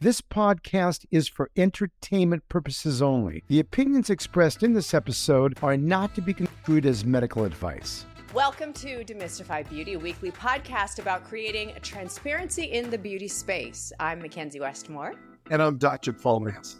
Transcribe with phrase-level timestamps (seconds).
[0.00, 3.42] This podcast is for entertainment purposes only.
[3.48, 8.06] The opinions expressed in this episode are not to be construed as medical advice.
[8.32, 13.92] Welcome to Demystify Beauty, a weekly podcast about creating transparency in the beauty space.
[13.98, 15.16] I'm McKenzie Westmore.
[15.50, 16.12] And I'm Dr.
[16.12, 16.76] Paul Nassif.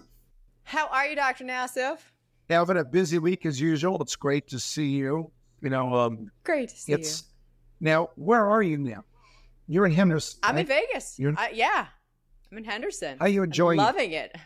[0.63, 1.43] How are you, Dr.
[1.43, 1.99] Nassif?
[2.49, 4.01] Having a busy week as usual.
[4.01, 5.33] It's great to see you.
[5.61, 7.23] You know, um, great to see it's,
[7.81, 7.89] you.
[7.89, 9.03] Now, where are you now?
[9.67, 10.39] You're in Henderson.
[10.45, 10.61] I'm right?
[10.61, 11.19] in Vegas.
[11.19, 11.87] You're in- uh, yeah,
[12.51, 13.19] I'm in Henderson.
[13.21, 13.79] Are you enjoying?
[13.79, 14.33] I'm loving it?
[14.35, 14.41] it.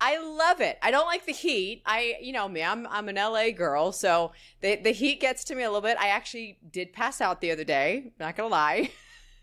[0.00, 0.78] I love it.
[0.80, 1.82] I don't like the heat.
[1.84, 5.54] I, you know me, I'm I'm an LA girl, so the the heat gets to
[5.54, 5.98] me a little bit.
[5.98, 8.12] I actually did pass out the other day.
[8.18, 8.90] Not gonna lie.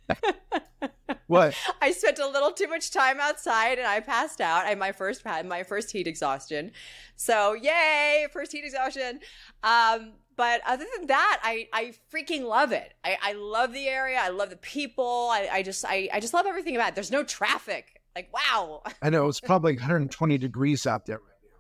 [1.28, 1.56] what?
[1.82, 4.66] I spent a little too much time outside and I passed out.
[4.66, 6.72] I my first had my first heat exhaustion.
[7.16, 9.20] So yay, first heat exhaustion.
[9.64, 12.94] Um, but other than that, I, I freaking love it.
[13.04, 14.20] I, I love the area.
[14.22, 15.30] I love the people.
[15.32, 16.96] I, I just I, I just love everything about it.
[16.96, 18.02] There's no traffic.
[18.16, 18.84] Like wow.
[19.02, 21.60] I know it's probably 120 degrees out there right now.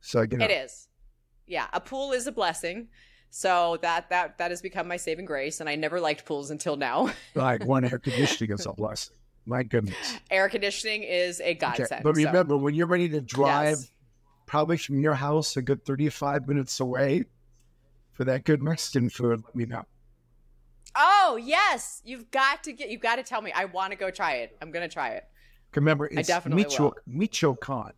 [0.00, 0.44] So you know.
[0.44, 0.88] it is.
[1.46, 2.88] Yeah, a pool is a blessing.
[3.30, 6.76] So that that that has become my saving grace, and I never liked pools until
[6.76, 7.10] now.
[7.34, 9.16] like one air conditioning is a blessing.
[9.44, 10.18] My goodness.
[10.30, 11.92] Air conditioning is a godsend.
[11.92, 12.00] Okay.
[12.02, 12.58] But remember, so.
[12.58, 13.90] when you're ready to drive, yes.
[14.46, 17.26] probably from your house a good 35 minutes away,
[18.16, 19.84] for that good Mexican food, let me know.
[20.94, 22.88] Oh yes, you've got to get.
[22.88, 23.52] You've got to tell me.
[23.52, 24.56] I want to go try it.
[24.62, 25.24] I'm gonna try it.
[25.74, 26.94] Remember, it's I definitely Micho, will.
[27.06, 27.92] Michoacan.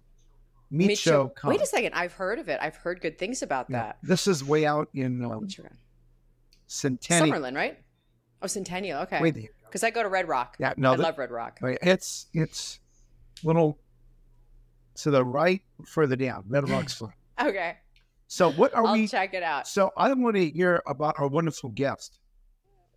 [0.71, 1.31] Michoacan.
[1.31, 1.95] Micho, wait a second.
[1.95, 2.59] I've heard of it.
[2.61, 3.79] I've heard good things about yeah.
[3.79, 3.99] that.
[4.03, 5.47] This is way out in um,
[6.67, 7.39] Centennial.
[7.39, 7.79] Summerlin, right?
[8.43, 9.03] Oh, Centennial.
[9.03, 9.49] Okay.
[9.65, 10.57] Because I go to Red Rock.
[10.59, 11.61] Yeah, no, I the, love Red Rock.
[11.63, 12.81] It's it's
[13.45, 13.79] little
[14.97, 16.45] to the right, further down.
[16.49, 17.01] Red Rock's.
[17.41, 17.77] okay.
[18.29, 19.09] So what are I'll we?
[19.09, 19.67] check it out.
[19.67, 22.19] So I want to hear about our wonderful guest.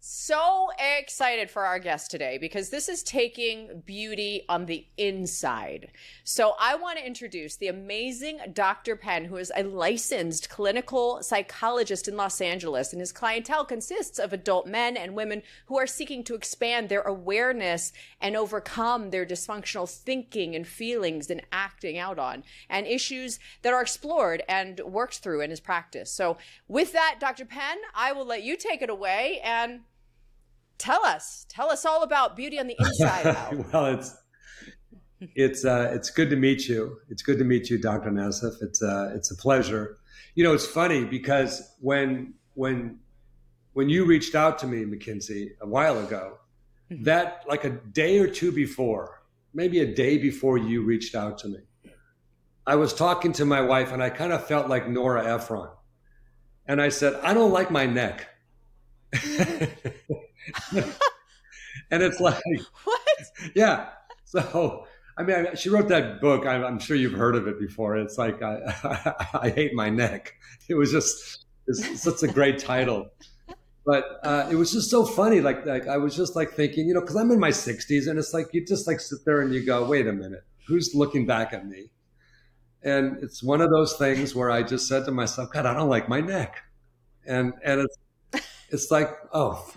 [0.03, 5.91] So excited for our guest today because this is taking beauty on the inside.
[6.23, 8.95] So I want to introduce the amazing Dr.
[8.95, 14.33] Penn, who is a licensed clinical psychologist in Los Angeles, and his clientele consists of
[14.33, 19.87] adult men and women who are seeking to expand their awareness and overcome their dysfunctional
[19.87, 25.41] thinking and feelings and acting out on, and issues that are explored and worked through
[25.41, 26.11] in his practice.
[26.11, 27.45] So with that, Dr.
[27.45, 29.81] Penn, I will let you take it away and
[30.81, 31.45] tell us.
[31.49, 34.15] Tell us all about beauty on the inside well it's
[35.35, 36.97] it's uh, it's good to meet you.
[37.09, 39.97] It's good to meet you dr nassif it's uh, it's a pleasure.
[40.35, 42.99] You know it's funny because when when
[43.73, 46.37] when you reached out to me McKenzie a while ago
[46.91, 47.03] mm-hmm.
[47.03, 49.21] that like a day or two before
[49.53, 51.59] maybe a day before you reached out to me
[52.67, 55.69] i was talking to my wife and i kind of felt like nora ephron.
[56.67, 58.27] And i said i don't like my neck
[61.91, 62.41] and it's like
[62.83, 63.01] what?
[63.55, 63.89] Yeah.
[64.25, 64.85] So
[65.17, 66.45] I mean, she wrote that book.
[66.45, 67.97] I'm, I'm, sure you've heard of it before.
[67.97, 70.33] It's like I, I, I hate my neck.
[70.69, 73.09] It was just it's such a great title,
[73.85, 75.41] but uh, it was just so funny.
[75.41, 78.17] Like, like I was just like thinking, you know, because I'm in my 60s, and
[78.17, 81.25] it's like you just like sit there and you go, wait a minute, who's looking
[81.25, 81.91] back at me?
[82.83, 85.89] And it's one of those things where I just said to myself, God, I don't
[85.89, 86.63] like my neck,
[87.27, 87.97] and and it's
[88.69, 89.71] it's like, oh,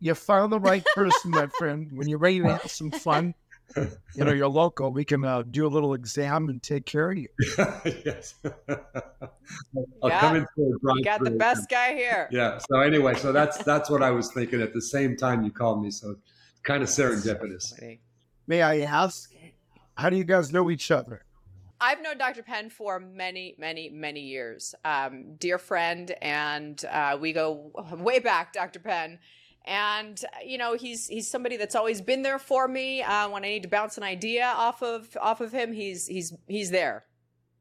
[0.00, 1.90] you found the right person, my friend.
[1.92, 3.34] When you're ready to have some fun,
[3.76, 4.92] you know, you're local.
[4.92, 7.28] We can uh, do a little exam and take care of you.
[8.04, 8.34] yes.
[8.68, 10.20] I'll yeah.
[10.20, 12.28] come into a got the best guy here.
[12.30, 12.58] Yeah.
[12.70, 15.82] So anyway, so that's that's what I was thinking at the same time you called
[15.82, 15.90] me.
[15.90, 16.16] So
[16.62, 17.98] kind of serendipitous.
[18.46, 19.30] May I ask,
[19.96, 21.24] how do you guys know each other?
[21.80, 22.42] I've known Dr.
[22.42, 24.74] Penn for many, many, many years.
[24.84, 28.80] Um, dear friend, and uh, we go way back, Dr.
[28.80, 29.18] Penn.
[29.68, 33.48] And you know he's he's somebody that's always been there for me uh, when I
[33.48, 35.72] need to bounce an idea off of off of him.
[35.72, 37.04] He's he's he's there.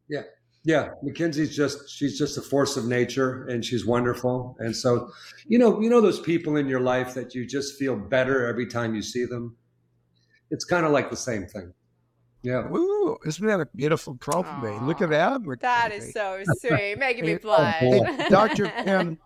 [0.09, 0.21] Yeah,
[0.63, 0.91] yeah.
[1.03, 4.55] McKenzie's just she's just a force of nature, and she's wonderful.
[4.59, 5.11] And so,
[5.45, 8.67] you know, you know those people in your life that you just feel better every
[8.67, 9.57] time you see them.
[10.49, 11.73] It's kind of like the same thing.
[12.41, 12.67] Yeah.
[12.71, 14.81] Ooh, isn't that a beautiful compliment?
[14.81, 15.41] Aww, Look at that.
[15.41, 17.83] We're that is so sweet, making me blush.
[18.29, 19.17] Doctor Penn.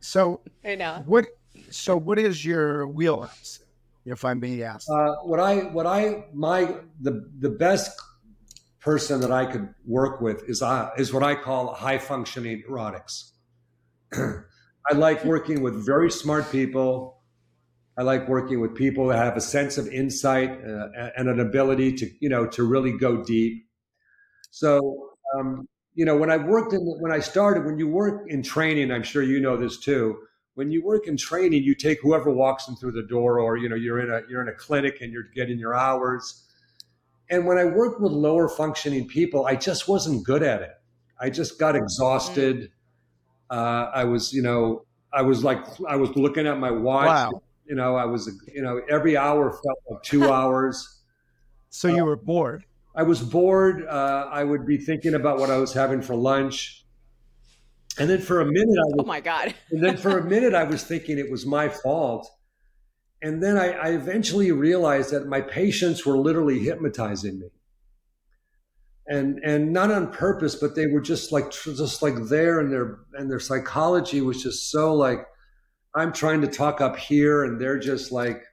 [0.00, 1.26] So I know what.
[1.74, 3.60] So what is your wheelhouse,
[4.04, 4.88] if I may ask?
[4.90, 8.00] Uh, what I what I my the the best
[8.80, 13.30] person that I could work with is uh, is what I call high functioning neurotics.
[14.14, 17.14] I like working with very smart people
[17.96, 21.92] I like working with people that have a sense of insight uh, and an ability
[21.94, 23.66] to, you know, to really go deep.
[24.50, 28.42] So, um, you know, when I worked in, when I started, when you work in
[28.42, 30.16] training, I'm sure you know this too.
[30.54, 33.68] When you work in training, you take whoever walks in through the door, or you
[33.68, 36.44] know, you're in a you're in a clinic and you're getting your hours.
[37.30, 40.74] And when I worked with lower functioning people, I just wasn't good at it.
[41.18, 42.70] I just got exhausted.
[43.50, 47.06] Uh, I was, you know, I was like, I was looking at my watch.
[47.06, 47.42] Wow.
[47.66, 51.00] You know, I was, you know, every hour felt like two hours.
[51.70, 52.64] So you were bored.
[52.94, 53.86] I was bored.
[53.86, 56.83] Uh, I would be thinking about what I was having for lunch.
[57.98, 59.54] And then for a minute, I oh was, Oh my God.
[59.70, 62.30] and then for a minute, I was thinking it was my fault.
[63.22, 67.48] And then I, I eventually realized that my patients were literally hypnotizing me.
[69.06, 73.00] And, and not on purpose, but they were just like just like there, and their
[73.12, 75.26] and their psychology was just so like
[75.94, 78.44] I'm trying to talk up here, and they're just like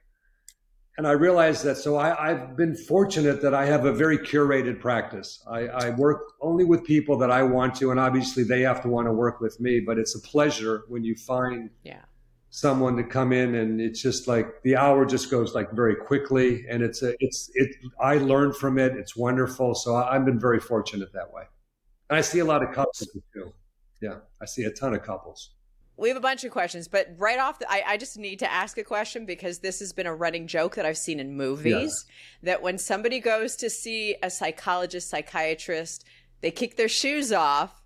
[0.98, 1.76] and I realized that.
[1.76, 5.42] So I, have been fortunate that I have a very curated practice.
[5.48, 8.88] I, I, work only with people that I want to, and obviously they have to
[8.88, 9.80] want to work with me.
[9.80, 12.02] But it's a pleasure when you find Yeah.
[12.50, 16.66] someone to come in, and it's just like the hour just goes like very quickly,
[16.68, 17.74] and it's a it's it.
[18.00, 18.92] I learn from it.
[18.96, 19.74] It's wonderful.
[19.74, 21.44] So I, I've been very fortunate that way,
[22.10, 23.52] and I see a lot of couples too.
[24.02, 25.54] Yeah, I see a ton of couples.
[26.02, 28.52] We have a bunch of questions, but right off, the, I, I just need to
[28.52, 32.06] ask a question because this has been a running joke that I've seen in movies
[32.42, 36.04] that when somebody goes to see a psychologist, psychiatrist,
[36.40, 37.80] they kick their shoes off,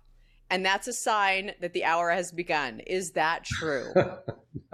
[0.49, 2.79] and that's a sign that the hour has begun.
[2.87, 3.93] Is that true?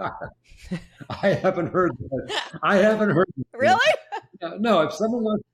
[1.10, 2.40] I haven't heard that.
[2.62, 3.58] I haven't heard that.
[3.58, 4.58] really?
[4.58, 5.44] No, if someone wants,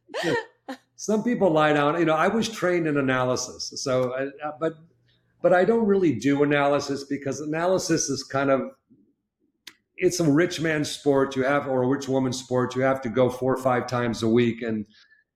[0.94, 1.98] some people lie down.
[1.98, 4.74] You know, I was trained in analysis, so uh, but
[5.42, 8.62] but I don't really do analysis because analysis is kind of
[9.96, 11.36] it's a rich man's sport.
[11.36, 12.74] You have or a rich woman's sport.
[12.74, 14.86] You have to go four or five times a week, and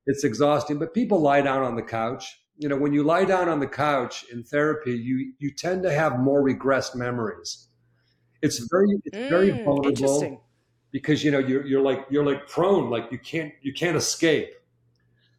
[0.06, 0.78] it's exhausting.
[0.78, 2.40] But people lie down on the couch.
[2.56, 5.92] You know, when you lie down on the couch in therapy, you you tend to
[5.92, 7.68] have more regressed memories.
[8.42, 10.44] It's very it's very Mm, vulnerable
[10.92, 14.50] because you know you're you're like you're like prone, like you can't you can't escape.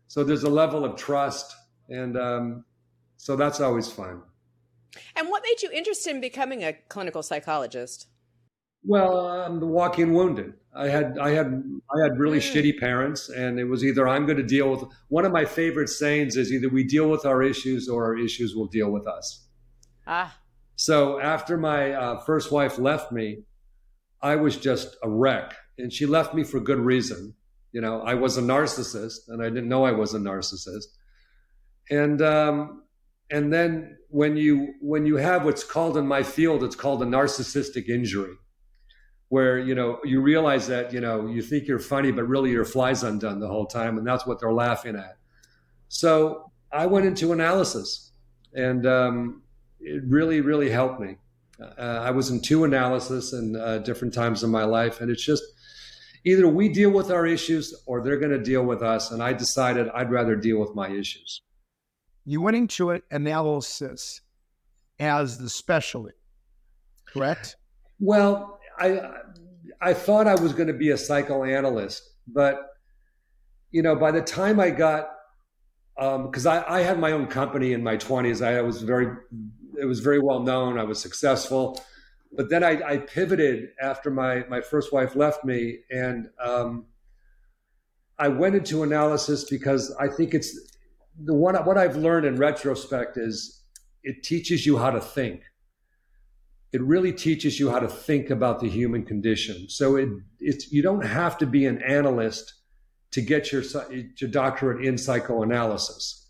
[0.07, 1.56] So there's a level of trust,
[1.89, 2.65] and um,
[3.17, 4.21] so that's always fun.
[5.15, 8.07] And what made you interested in becoming a clinical psychologist?
[8.83, 10.53] Well, I'm the walking wounded.
[10.75, 11.63] I had I had
[11.95, 12.53] I had really Mm.
[12.53, 14.83] shitty parents, and it was either I'm going to deal with.
[15.07, 18.56] One of my favorite sayings is either we deal with our issues or our issues
[18.56, 19.47] will deal with us.
[20.06, 20.38] Ah,
[20.75, 23.45] So after my uh, first wife left me,
[24.21, 27.33] I was just a wreck, and she left me for good reason.
[27.71, 30.86] You know, I was a narcissist, and I didn't know I was a narcissist.
[31.89, 32.83] And um,
[33.30, 37.06] and then when you when you have what's called in my field, it's called a
[37.06, 38.36] narcissistic injury,
[39.30, 42.66] where you know you realize that you know you think you're funny, but really your
[42.66, 45.18] fly's undone the whole time, and that's what they're laughing at.
[45.88, 48.12] So I went into analysis,
[48.54, 49.44] and um,
[49.80, 51.18] it really, really helped me.
[51.60, 55.24] Uh, I was in two analysis in uh, different times in my life, and it's
[55.24, 55.44] just
[56.25, 59.12] either we deal with our issues or they're going to deal with us.
[59.12, 61.42] And I decided I'd rather deal with my issues.
[62.25, 64.22] You went into an analysis
[65.00, 66.13] as the specialty,
[67.06, 67.56] correct?
[68.00, 69.01] Well, I
[69.81, 72.69] I thought I was going to be a psychoanalyst, but
[73.72, 75.10] you know, by the time I got
[75.98, 79.07] because I, I had my own company in my 20s, I was very
[79.80, 80.77] it was very well known.
[80.80, 81.80] I was successful,
[82.31, 86.86] but then I, I pivoted after my my first wife left me, and um,
[88.18, 90.75] I went into analysis because I think it's
[91.23, 93.63] the one what I've learned in retrospect is
[94.03, 95.43] it teaches you how to think
[96.75, 99.69] it really teaches you how to think about the human condition.
[99.69, 100.10] So it,
[100.41, 102.53] it's you don't have to be an analyst
[103.12, 103.63] to get your
[104.17, 106.29] your doctorate in psychoanalysis.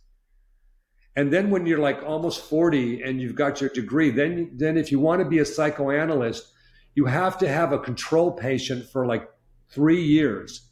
[1.16, 4.92] And then when you're like almost 40 and you've got your degree, then then if
[4.92, 6.46] you want to be a psychoanalyst,
[6.94, 9.28] you have to have a control patient for like
[9.70, 10.70] 3 years.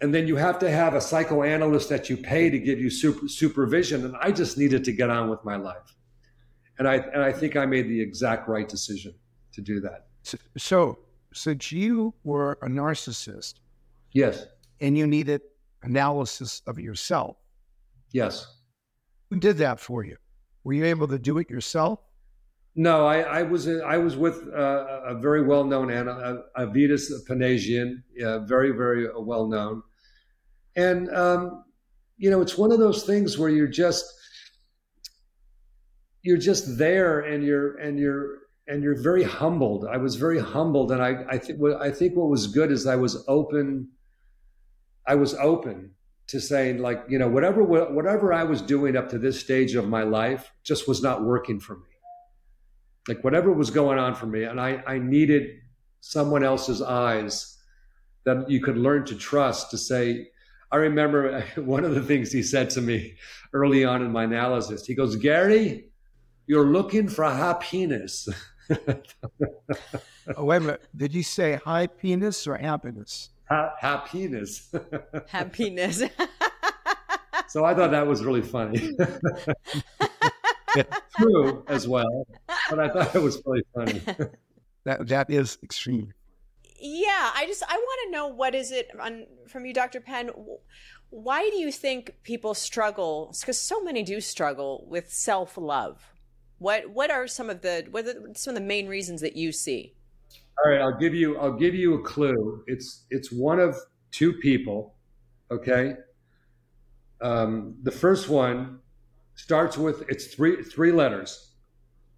[0.00, 3.28] And then you have to have a psychoanalyst that you pay to give you super,
[3.28, 5.94] supervision and I just needed to get on with my life
[6.78, 9.14] and I and I think I made the exact right decision
[9.52, 10.06] to do that.
[10.22, 10.98] So, so
[11.32, 13.54] since you were a narcissist
[14.12, 14.46] Yes,
[14.80, 15.42] and you needed
[15.82, 17.36] analysis of yourself,
[18.12, 18.46] yes.
[19.30, 20.16] who did that for you?
[20.62, 22.00] Were you able to do it yourself?
[22.76, 28.02] No, I, I was I was with uh, a very well known Anna, Avitas Panasian,
[28.22, 29.82] uh, very very well known,
[30.74, 31.64] and um,
[32.16, 34.04] you know it's one of those things where you're just
[36.22, 39.86] you're just there and you're and you're and you're very humbled.
[39.88, 42.86] I was very humbled, and I I think what I think what was good is
[42.88, 43.88] I was open.
[45.06, 45.92] I was open
[46.26, 49.86] to saying like you know whatever whatever I was doing up to this stage of
[49.86, 51.93] my life just was not working for me.
[53.08, 55.60] Like whatever was going on for me, and I I needed
[56.00, 57.58] someone else's eyes
[58.24, 60.28] that you could learn to trust to say
[60.74, 63.14] I remember one of the things he said to me
[63.52, 64.84] early on in my analysis.
[64.84, 65.90] He goes, Gary,
[66.48, 68.28] you're looking for a happiness.
[70.36, 70.82] oh, wait a minute.
[70.96, 73.30] Did you say high penis or happiness?
[73.48, 74.74] Ha- happiness.
[75.28, 76.02] happiness.
[77.48, 78.96] so I thought that was really funny.
[81.18, 82.26] True as well,
[82.70, 84.00] but I thought it was really funny.
[84.84, 86.12] that that is extreme.
[86.80, 90.00] Yeah, I just I want to know what is it on, from you, Dr.
[90.00, 90.30] Penn.
[91.10, 93.34] Why do you think people struggle?
[93.40, 96.02] Because so many do struggle with self love.
[96.58, 99.52] What what are some of the what are some of the main reasons that you
[99.52, 99.94] see?
[100.62, 102.64] All right, I'll give you I'll give you a clue.
[102.66, 103.76] It's it's one of
[104.10, 104.94] two people.
[105.50, 105.94] Okay.
[107.20, 108.80] Um, the first one
[109.34, 111.52] starts with it's three three letters.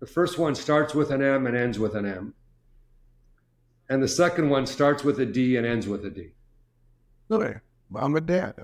[0.01, 2.35] The first one starts with an M and ends with an M.
[3.89, 6.33] And the second one starts with a D and ends with a D.
[7.29, 7.55] Really?
[7.89, 8.55] Mom and dad.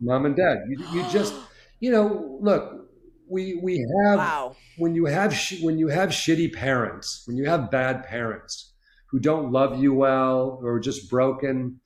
[0.00, 0.58] Mom and dad.
[0.68, 1.34] You, you just,
[1.80, 2.88] you know, look,
[3.28, 4.56] we we have wow.
[4.78, 8.72] when you have sh- when you have shitty parents, when you have bad parents
[9.06, 11.80] who don't love you well or just broken,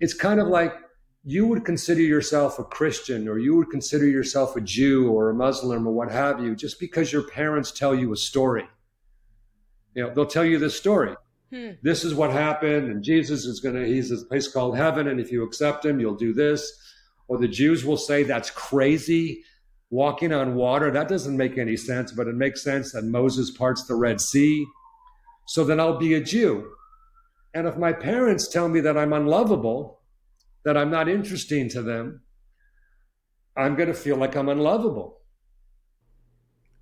[0.00, 0.74] it's kind of like
[1.28, 5.34] you would consider yourself a Christian or you would consider yourself a Jew or a
[5.34, 8.66] Muslim or what have you, just because your parents tell you a story.
[9.92, 11.14] You know, they'll tell you this story.
[11.52, 11.72] Hmm.
[11.82, 15.20] This is what happened, and Jesus is going to, he's a place called heaven, and
[15.20, 16.72] if you accept him, you'll do this.
[17.26, 19.44] Or the Jews will say, that's crazy.
[19.90, 23.84] Walking on water, that doesn't make any sense, but it makes sense that Moses parts
[23.84, 24.64] the Red Sea.
[25.46, 26.70] So then I'll be a Jew.
[27.52, 29.97] And if my parents tell me that I'm unlovable,
[30.68, 32.20] that I'm not interesting to them,
[33.56, 35.22] I'm going to feel like I'm unlovable.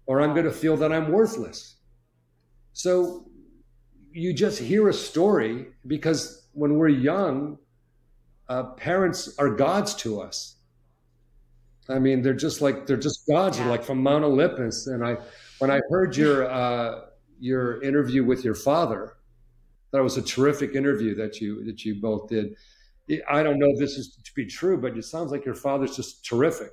[0.06, 1.76] Or I'm going to feel that I'm worthless.
[2.72, 3.28] So
[4.10, 7.58] you just hear a story because when we're young,
[8.48, 10.56] uh, parents are gods to us.
[11.88, 13.56] I mean, they're just like they're just gods.
[13.56, 14.88] They're like from Mount Olympus.
[14.88, 15.18] And I,
[15.60, 17.02] when I heard your uh,
[17.38, 19.12] your interview with your father,
[19.92, 22.56] that was a terrific interview that you that you both did.
[23.28, 25.94] I don't know if this is to be true, but it sounds like your father's
[25.96, 26.72] just terrific.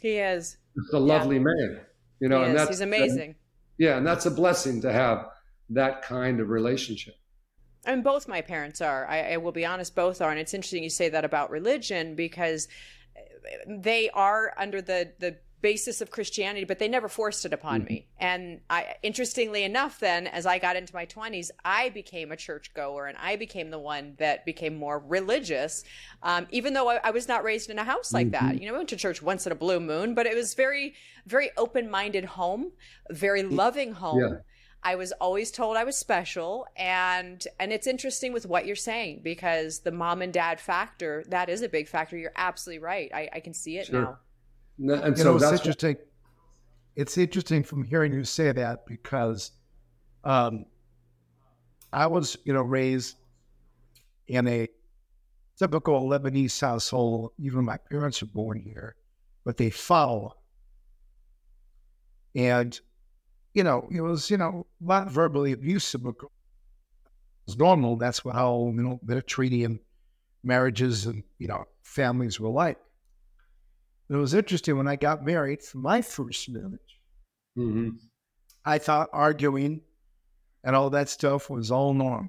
[0.00, 0.58] He is.
[0.74, 1.42] He's a lovely yeah.
[1.42, 1.80] man.
[2.20, 2.60] You know, he and is.
[2.60, 3.36] that's he's amazing.
[3.78, 5.26] yeah, and that's a blessing to have
[5.70, 7.14] that kind of relationship.
[7.84, 9.06] And both my parents are.
[9.08, 10.30] I, I, will be honest, both are.
[10.30, 12.68] And it's interesting you say that about religion because
[13.66, 17.94] they are under the the basis of Christianity, but they never forced it upon mm-hmm.
[17.94, 18.06] me.
[18.18, 23.06] And I, interestingly enough, then as I got into my twenties, I became a churchgoer,
[23.06, 25.84] and I became the one that became more religious,
[26.22, 28.46] um, even though I, I, was not raised in a house like mm-hmm.
[28.46, 28.60] that.
[28.60, 30.94] You know, I went to church once in a blue moon, but it was very,
[31.26, 32.72] very open-minded home,
[33.10, 34.20] very loving home.
[34.20, 34.38] Yeah
[34.82, 39.20] I was always told I was special and and it's interesting with what you're saying
[39.22, 42.16] because the mom and dad factor that is a big factor.
[42.16, 43.10] You're absolutely right.
[43.14, 44.00] I, I can see it sure.
[44.00, 44.18] now.
[44.90, 45.96] And you so know, it's interesting.
[45.96, 46.06] What...
[46.96, 49.52] It's interesting from hearing you say that because
[50.24, 50.66] um,
[51.92, 53.16] I was, you know, raised
[54.28, 54.68] in a
[55.58, 57.32] typical Lebanese household.
[57.38, 58.96] Even my parents were born here,
[59.44, 60.36] but they follow.
[62.34, 62.78] And
[63.54, 66.06] you know, it was, you know, not verbally abusive.
[66.06, 66.14] It
[67.46, 67.96] was normal.
[67.96, 69.78] That's what how, you know, the treaty and
[70.42, 72.78] marriages and, you know, families were like.
[74.08, 77.00] It was interesting when I got married for my first marriage.
[77.56, 77.90] Mm-hmm.
[78.64, 79.80] I thought arguing
[80.64, 82.28] and all that stuff was all normal.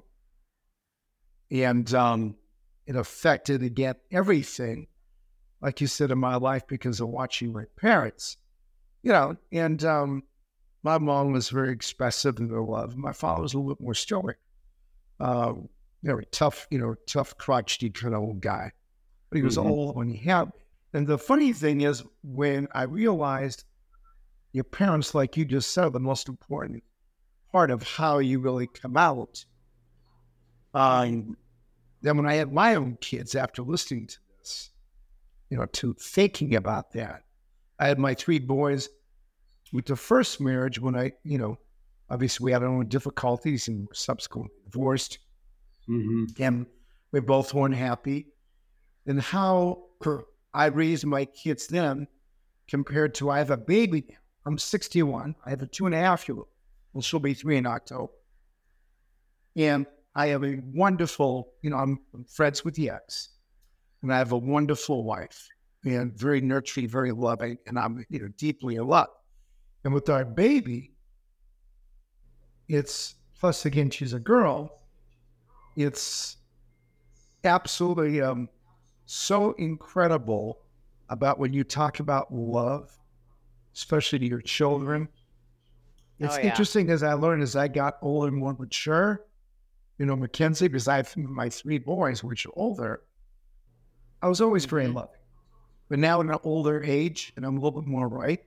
[1.50, 2.36] And um,
[2.86, 4.88] it affected, again, everything,
[5.60, 8.36] like you said, in my life because of watching my parents.
[9.02, 10.22] You know, and um,
[10.82, 12.96] my mom was very expressive in her love.
[12.96, 14.38] My father was a little bit more stoic.
[15.20, 15.52] Uh,
[16.02, 18.72] very tough, you know, tough, crotchety kind of old guy.
[19.30, 19.70] But he was mm-hmm.
[19.70, 20.50] old when he had.
[20.94, 23.64] And the funny thing is, when I realized
[24.52, 26.84] your parents, like you just said, the most important
[27.50, 29.44] part of how you really come out.
[30.72, 31.36] Um,
[32.00, 34.70] then when I had my own kids, after listening to this,
[35.50, 37.24] you know, to thinking about that,
[37.80, 38.88] I had my three boys
[39.72, 41.58] with the first marriage, when I, you know,
[42.08, 45.18] obviously we had our own difficulties and subsequently divorced,
[45.88, 46.40] mm-hmm.
[46.40, 46.66] and
[47.10, 48.28] we both weren't happy.
[49.06, 49.86] And how
[50.54, 52.06] I raised my kids then
[52.68, 54.16] compared to I have a baby.
[54.46, 55.34] I'm 61.
[55.44, 56.48] I have a two and a half year old.
[56.92, 58.12] Well, she'll be three in October.
[59.56, 63.30] And I have a wonderful, you know, I'm friends with the ex,
[64.02, 65.48] and I have a wonderful wife
[65.84, 69.08] and very nurturing, very loving, and I'm, you know, deeply in love.
[69.82, 70.92] And with our baby,
[72.68, 74.80] it's plus again, she's a girl.
[75.76, 76.36] It's
[77.42, 78.48] absolutely um,
[79.06, 80.60] so incredible
[81.08, 82.98] about when you talk about love,
[83.74, 85.08] especially to your children.
[86.18, 86.46] It's Oh, yeah.
[86.48, 89.26] interesting as I learned as I got older and more mature.
[89.98, 93.02] You know, McKenzie, because I have my three boys, which are older,
[94.22, 94.94] I was always very Mhm.
[94.94, 95.20] loving.
[95.88, 98.44] But now in an older age, and I'm a little bit more right,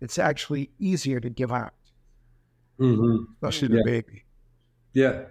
[0.00, 1.74] it's actually easier to give out,
[2.78, 3.32] Mm-hmm.
[3.34, 3.82] especially the Yeah.
[3.84, 4.24] baby.
[4.92, 5.24] Yeah,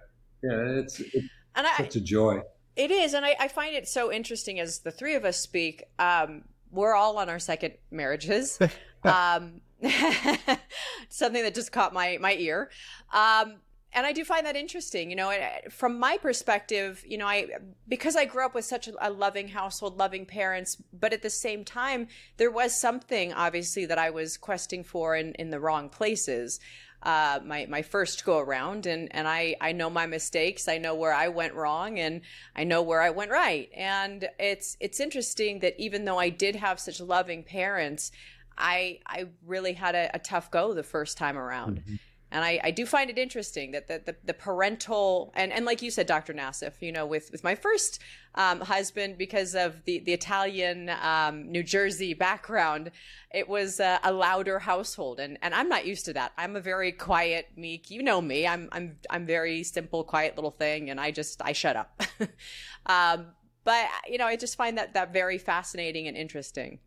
[0.44, 2.42] yeah, it's, it's And I, such a joy.
[2.78, 5.84] It is, and I, I find it so interesting as the three of us speak.
[5.98, 8.60] Um, we're all on our second marriages.
[9.04, 9.62] um,
[11.10, 12.70] something that just caught my my ear.
[13.12, 13.56] Um,
[13.94, 15.34] and I do find that interesting, you know.
[15.72, 17.48] From my perspective, you know, I
[17.88, 21.32] because I grew up with such a, a loving household, loving parents, but at the
[21.32, 22.08] same time,
[22.38, 26.60] there was something obviously that I was questing for in in the wrong places.
[27.08, 30.68] Uh, my my first go around, and and I I know my mistakes.
[30.68, 32.20] I know where I went wrong, and
[32.54, 33.70] I know where I went right.
[33.74, 38.12] And it's it's interesting that even though I did have such loving parents,
[38.58, 41.82] I I really had a, a tough go the first time around.
[42.30, 45.82] And I, I do find it interesting that the, the, the parental and, and like
[45.82, 46.34] you said, Dr.
[46.34, 48.02] Nassif, you know, with, with my first
[48.38, 52.92] um, husband, because of the, the Italian um, New Jersey background,
[53.34, 55.20] it was a, a louder household.
[55.20, 56.32] And, and I'm not used to that.
[56.38, 58.48] I'm a very quiet, meek, you know me.
[58.48, 60.90] I'm, I'm, I'm very simple, quiet little thing.
[60.90, 62.02] And I just, I shut up.
[62.86, 63.28] um,
[63.66, 66.80] but, you know, I just find that, that very fascinating and interesting.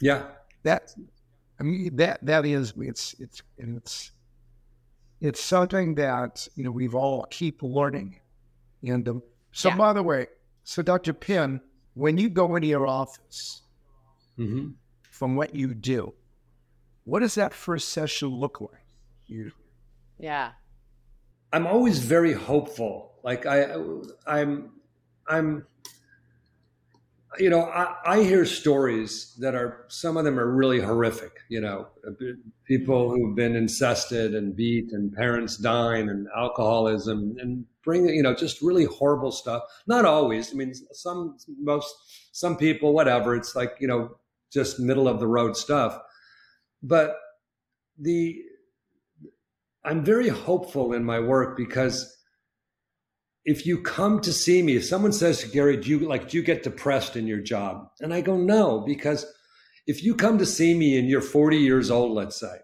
[0.00, 0.24] Yeah,
[0.64, 0.94] that
[1.60, 4.10] I mean that that is it's it's and it's
[5.20, 8.18] it's something that you know we've all keep learning.
[8.82, 9.76] And um, so Yeah.
[9.76, 10.26] by the way,
[10.64, 11.12] so Dr.
[11.12, 11.60] Penn,
[11.94, 13.62] when you go into your office,
[14.36, 14.70] hmm
[15.10, 16.14] from what you do,
[17.04, 18.86] what does that first session look like?
[19.26, 19.52] You
[20.18, 20.52] Yeah.
[21.52, 23.12] I'm always very hopeful.
[23.22, 23.74] Like I,
[24.26, 24.70] I'm,
[25.28, 25.66] I'm,
[27.38, 31.38] you know, I, I hear stories that are some of them are really horrific.
[31.48, 31.88] You know,
[32.64, 33.22] people mm-hmm.
[33.22, 38.62] who've been incested and beat, and parents dying, and alcoholism, and bring you know just
[38.62, 39.62] really horrible stuff.
[39.86, 40.52] Not always.
[40.52, 41.94] I mean, some most
[42.32, 43.34] some people, whatever.
[43.34, 44.16] It's like you know
[44.52, 45.98] just middle of the road stuff.
[46.82, 47.16] But
[47.98, 48.42] the
[49.84, 52.16] I'm very hopeful in my work because
[53.44, 56.36] if you come to see me, if someone says to Gary, do you like do
[56.36, 57.88] you get depressed in your job?
[58.00, 59.26] And I go, no, because
[59.86, 62.56] if you come to see me and you're 40 years old, let's say,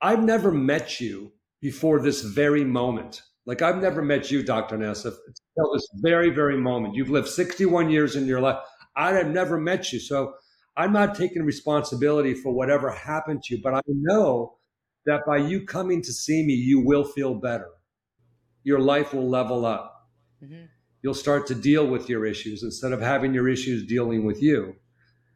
[0.00, 3.22] I've never met you before this very moment.
[3.44, 4.76] Like I've never met you, Dr.
[4.76, 6.94] Nassif, until this very, very moment.
[6.94, 8.58] You've lived 61 years in your life.
[8.96, 10.00] I have never met you.
[10.00, 10.34] So
[10.76, 14.56] I'm not taking responsibility for whatever happened to you, but I know
[15.04, 17.68] that by you coming to see me, you will feel better.
[18.66, 20.08] Your life will level up.
[20.42, 20.66] Mhm.
[21.00, 24.74] You'll start to deal with your issues instead of having your issues dealing with you.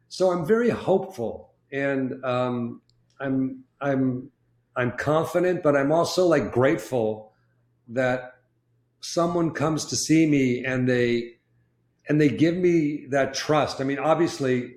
[0.09, 2.81] So I'm very hopeful, and um,
[3.21, 4.31] I'm I'm
[4.75, 7.31] I'm confident, but I'm also like grateful
[7.87, 8.33] that
[8.99, 11.37] someone comes to see me and they
[12.09, 13.79] and they give me that trust.
[13.79, 14.75] I mean, obviously,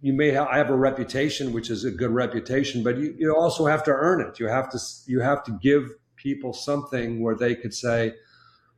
[0.00, 3.34] you may have I have a reputation, which is a good reputation, but you, you
[3.34, 4.38] also have to earn it.
[4.38, 5.90] You have to you have to give
[6.26, 8.12] people something where they could say,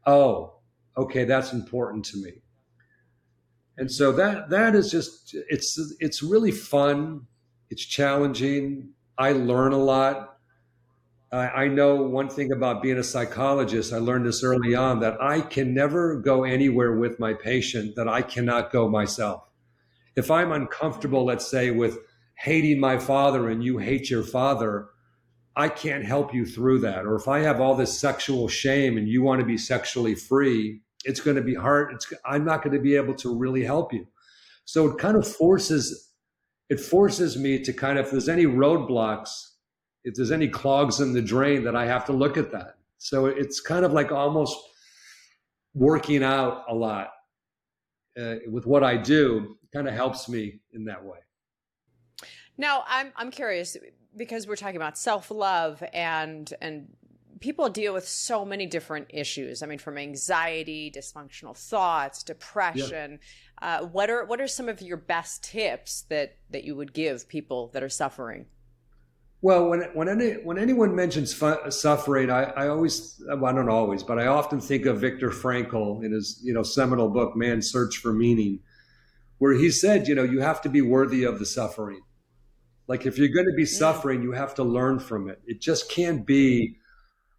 [0.07, 0.61] "Oh,
[1.03, 2.33] okay, that's important to me."
[3.79, 7.27] And so that that is just it's it's really fun.
[7.71, 8.91] It's challenging.
[9.17, 10.37] I learn a lot.
[11.33, 13.93] I, I know one thing about being a psychologist.
[13.95, 18.09] I learned this early on that I can never go anywhere with my patient that
[18.09, 19.45] I cannot go myself.
[20.17, 21.99] If I'm uncomfortable, let's say, with
[22.35, 24.89] hating my father and you hate your father,
[25.59, 27.05] I can't help you through that.
[27.05, 30.83] Or if I have all this sexual shame and you want to be sexually free,
[31.05, 31.93] it's going to be hard.
[31.93, 34.07] It's, I'm not going to be able to really help you.
[34.65, 36.13] So it kind of forces,
[36.71, 39.31] it forces me to kind of, if there's any roadblocks,
[40.05, 42.77] if there's any clogs in the drain, that I have to look at that.
[42.99, 44.57] So it's kind of like almost
[45.75, 47.11] working out a lot
[48.19, 49.57] uh, with what I do.
[49.73, 51.19] Kind of helps me in that way.
[52.57, 53.77] Now, I'm I'm curious
[54.17, 56.89] because we're talking about self-love and and
[57.41, 59.63] people deal with so many different issues.
[59.63, 63.21] I mean, from anxiety, dysfunctional thoughts, depression.
[63.61, 67.29] Uh, what are what are some of your best tips that that you would give
[67.29, 68.47] people that are suffering?
[69.41, 73.69] Well, when when any when anyone mentions fu- suffering, I, I always well, I don't
[73.69, 77.71] always, but I often think of Viktor Frankl in his you know seminal book Man's
[77.71, 78.61] Search for Meaning,
[79.39, 82.03] where he said, you know, you have to be worthy of the suffering.
[82.89, 85.41] Like if you're going to be suffering, you have to learn from it.
[85.47, 86.79] It just can't be,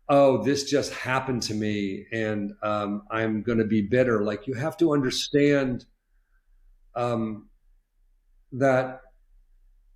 [0.08, 4.24] oh, this just happened to me and um, I'm going to be bitter.
[4.24, 5.86] Like you have to understand
[6.96, 7.50] um,
[8.52, 9.02] that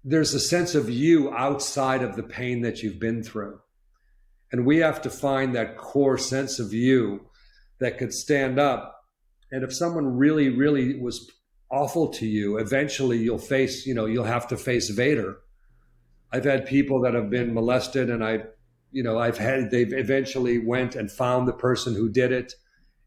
[0.03, 3.59] there's a sense of you outside of the pain that you've been through.
[4.51, 7.27] And we have to find that core sense of you
[7.79, 9.03] that could stand up.
[9.51, 11.31] And if someone really, really was
[11.73, 15.37] awful to you, eventually you'll face, you know, you'll have to face Vader.
[16.31, 18.43] I've had people that have been molested and I,
[18.91, 22.53] you know, I've had, they've eventually went and found the person who did it.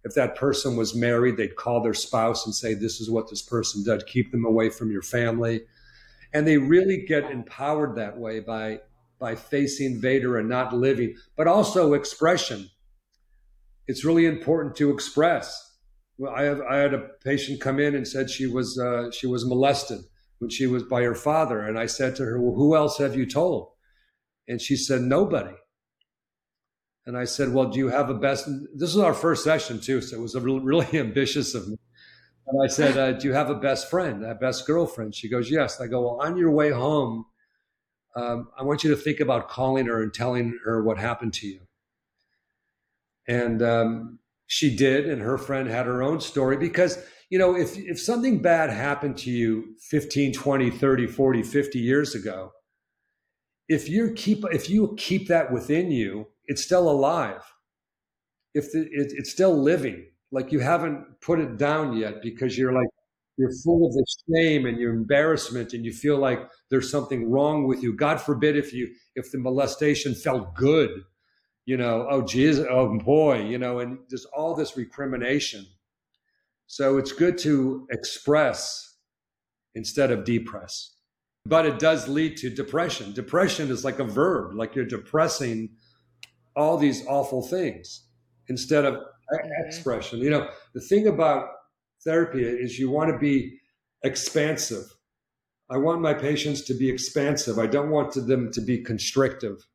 [0.04, 3.42] If that person was married, they'd call their spouse and say, this is what this
[3.42, 4.06] person did.
[4.06, 5.62] Keep them away from your family
[6.32, 8.80] and they really get empowered that way by
[9.18, 12.68] by facing Vader and not living, but also expression.
[13.86, 15.65] It's really important to express.
[16.18, 19.26] Well, I have I had a patient come in and said she was uh, she
[19.26, 20.00] was molested
[20.38, 23.16] when she was by her father, and I said to her, "Well, who else have
[23.16, 23.72] you told?"
[24.48, 25.54] And she said, "Nobody."
[27.04, 30.00] And I said, "Well, do you have a best?" This is our first session too,
[30.00, 31.76] so it was really ambitious of me.
[32.46, 35.14] And I said, uh, Do you have a best friend, a best girlfriend?
[35.14, 35.80] She goes, Yes.
[35.80, 37.26] I go, Well, on your way home,
[38.14, 41.46] um, I want you to think about calling her and telling her what happened to
[41.46, 41.60] you.
[43.28, 45.08] And um, she did.
[45.08, 46.98] And her friend had her own story because,
[47.30, 52.14] you know, if, if something bad happened to you 15, 20, 30, 40, 50 years
[52.14, 52.52] ago,
[53.68, 57.42] if you keep if you keep that within you, it's still alive.
[58.54, 62.72] If the, it, it's still living, like you haven't put it down yet because you're
[62.72, 62.88] like
[63.38, 67.66] you're full of the shame and your embarrassment and you feel like there's something wrong
[67.66, 70.90] with you god forbid if you if the molestation felt good
[71.66, 75.66] you know oh geez oh boy you know and there's all this recrimination
[76.66, 78.96] so it's good to express
[79.74, 80.94] instead of depress
[81.44, 85.68] but it does lead to depression depression is like a verb like you're depressing
[86.56, 88.06] all these awful things
[88.48, 89.66] instead of mm-hmm.
[89.66, 90.18] expression.
[90.18, 91.48] You know, the thing about
[92.04, 93.58] therapy is you want to be
[94.02, 94.84] expansive.
[95.70, 97.58] I want my patients to be expansive.
[97.58, 99.66] I don't want them to be constrictive.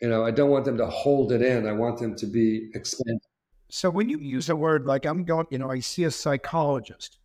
[0.00, 1.66] You know, I don't want them to hold it in.
[1.66, 3.22] I want them to be expanded.
[3.68, 7.18] So when you use a word like I'm going, you know, I see a psychologist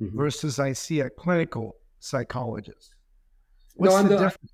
[0.00, 0.16] mm-hmm.
[0.16, 2.94] versus I see a clinical psychologist.
[3.76, 4.50] What's no, the, the difference?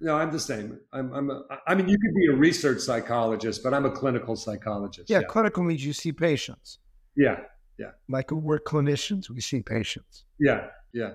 [0.00, 0.78] No, I'm the same.
[0.92, 4.36] I'm, I'm a, I mean, you could be a research psychologist, but I'm a clinical
[4.36, 5.10] psychologist.
[5.10, 5.26] Yeah, yeah.
[5.26, 6.78] clinical means you see patients.
[7.16, 7.40] Yeah,
[7.78, 7.90] yeah.
[8.08, 10.24] Like we're clinicians, we see patients.
[10.38, 11.12] Yeah, yeah.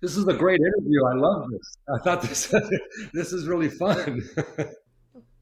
[0.00, 1.04] This is a great interview.
[1.04, 1.76] I love this.
[1.94, 2.46] I thought this
[3.12, 4.22] this is really fun.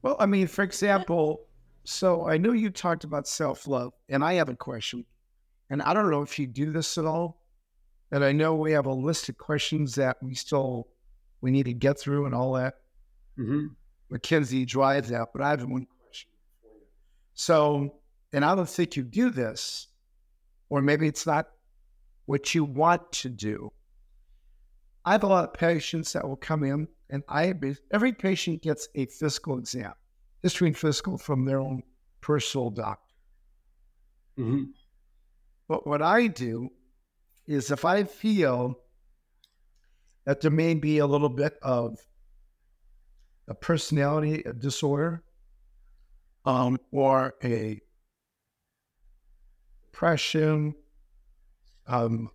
[0.01, 1.47] well, I mean, for example,
[1.83, 5.05] so I know you talked about self love, and I have a question,
[5.69, 7.41] and I don't know if you do this at all.
[8.11, 10.87] And I know we have a list of questions that we still
[11.41, 12.75] we need to get through and all that.
[13.37, 13.67] Mm-hmm.
[14.13, 16.31] McKenzie drives that, but I have one question
[16.61, 16.85] for you.
[17.33, 17.95] So,
[18.33, 19.87] and I don't think you do this,
[20.69, 21.47] or maybe it's not
[22.25, 23.71] what you want to do.
[25.05, 27.53] I have a lot of patients that will come in, and I
[27.91, 29.93] every patient gets a physical exam,
[30.41, 31.83] history and physical from their own
[32.21, 33.13] personal doctor.
[34.37, 34.63] Mm-hmm.
[35.67, 36.69] But what I do
[37.47, 38.79] is if I feel
[40.25, 41.97] that there may be a little bit of
[43.47, 45.23] a personality disorder
[46.45, 47.81] um, or a
[49.81, 50.75] depression,
[51.87, 52.29] um,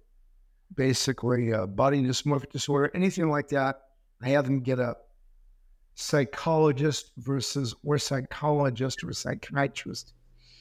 [0.75, 3.81] basically a body dysmorphic disorder, anything like that.
[4.23, 4.97] I have them get a
[5.95, 10.13] psychologist versus or psychologist or psychiatrist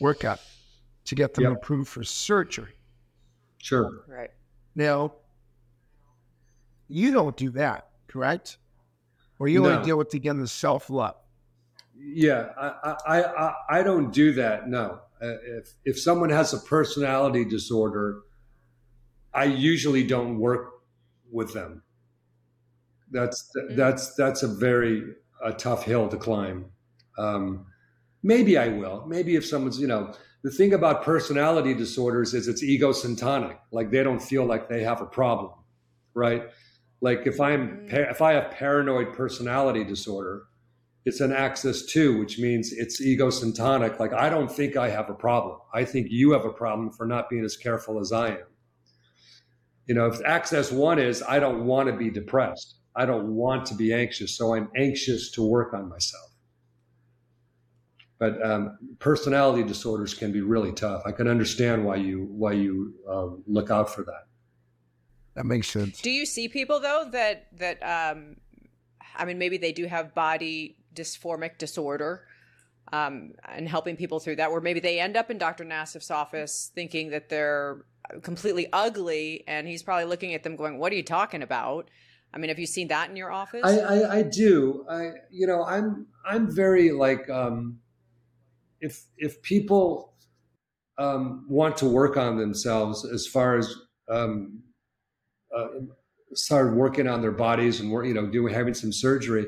[0.01, 0.39] workup
[1.05, 1.53] to get them yep.
[1.53, 2.73] approved for surgery.
[3.57, 4.03] Sure.
[4.07, 4.31] Right.
[4.75, 5.13] Now,
[6.87, 8.57] you don't do that, correct?
[9.39, 9.71] Or you no.
[9.71, 11.15] only deal with again the self love.
[11.95, 14.67] Yeah, I, I, I I don't do that.
[14.67, 18.21] No, uh, if if someone has a personality disorder,
[19.33, 20.71] I usually don't work
[21.31, 21.83] with them.
[23.13, 23.75] That's mm.
[23.75, 26.65] that's that's a very a tough hill to climb.
[27.17, 27.67] Um,
[28.23, 29.05] maybe I will.
[29.07, 33.59] Maybe if someone's you know the thing about personality disorders is it's egocentric.
[33.71, 35.51] Like they don't feel like they have a problem,
[36.13, 36.49] right?
[36.99, 38.11] Like if I'm mm.
[38.11, 40.47] if I have paranoid personality disorder,
[41.05, 43.99] it's an axis two, which means it's egocentric.
[43.99, 45.59] Like I don't think I have a problem.
[45.73, 48.47] I think you have a problem for not being as careful as I am.
[49.85, 52.77] You know, if axis one is I don't want to be depressed.
[52.95, 56.29] I don't want to be anxious, so I'm anxious to work on myself.
[58.19, 61.03] But um, personality disorders can be really tough.
[61.05, 64.27] I can understand why you why you uh, look out for that.
[65.33, 65.99] That makes sense.
[65.99, 68.37] Do you see people though that that um
[69.15, 72.25] I mean maybe they do have body dysmorphic disorder
[72.91, 75.63] um, and helping people through that, where maybe they end up in Dr.
[75.63, 77.85] Nassif's office thinking that they're
[78.21, 81.89] completely ugly, and he's probably looking at them going, "What are you talking about?"
[82.33, 83.61] I mean, have you seen that in your office?
[83.63, 84.85] I, I, I do.
[84.89, 87.79] I, you know, I'm, I'm very like, um,
[88.81, 90.13] if, if people
[90.97, 93.73] um, want to work on themselves as far as
[94.09, 94.63] um,
[95.55, 95.67] uh,
[96.33, 99.47] started working on their bodies and work, you know doing having some surgery.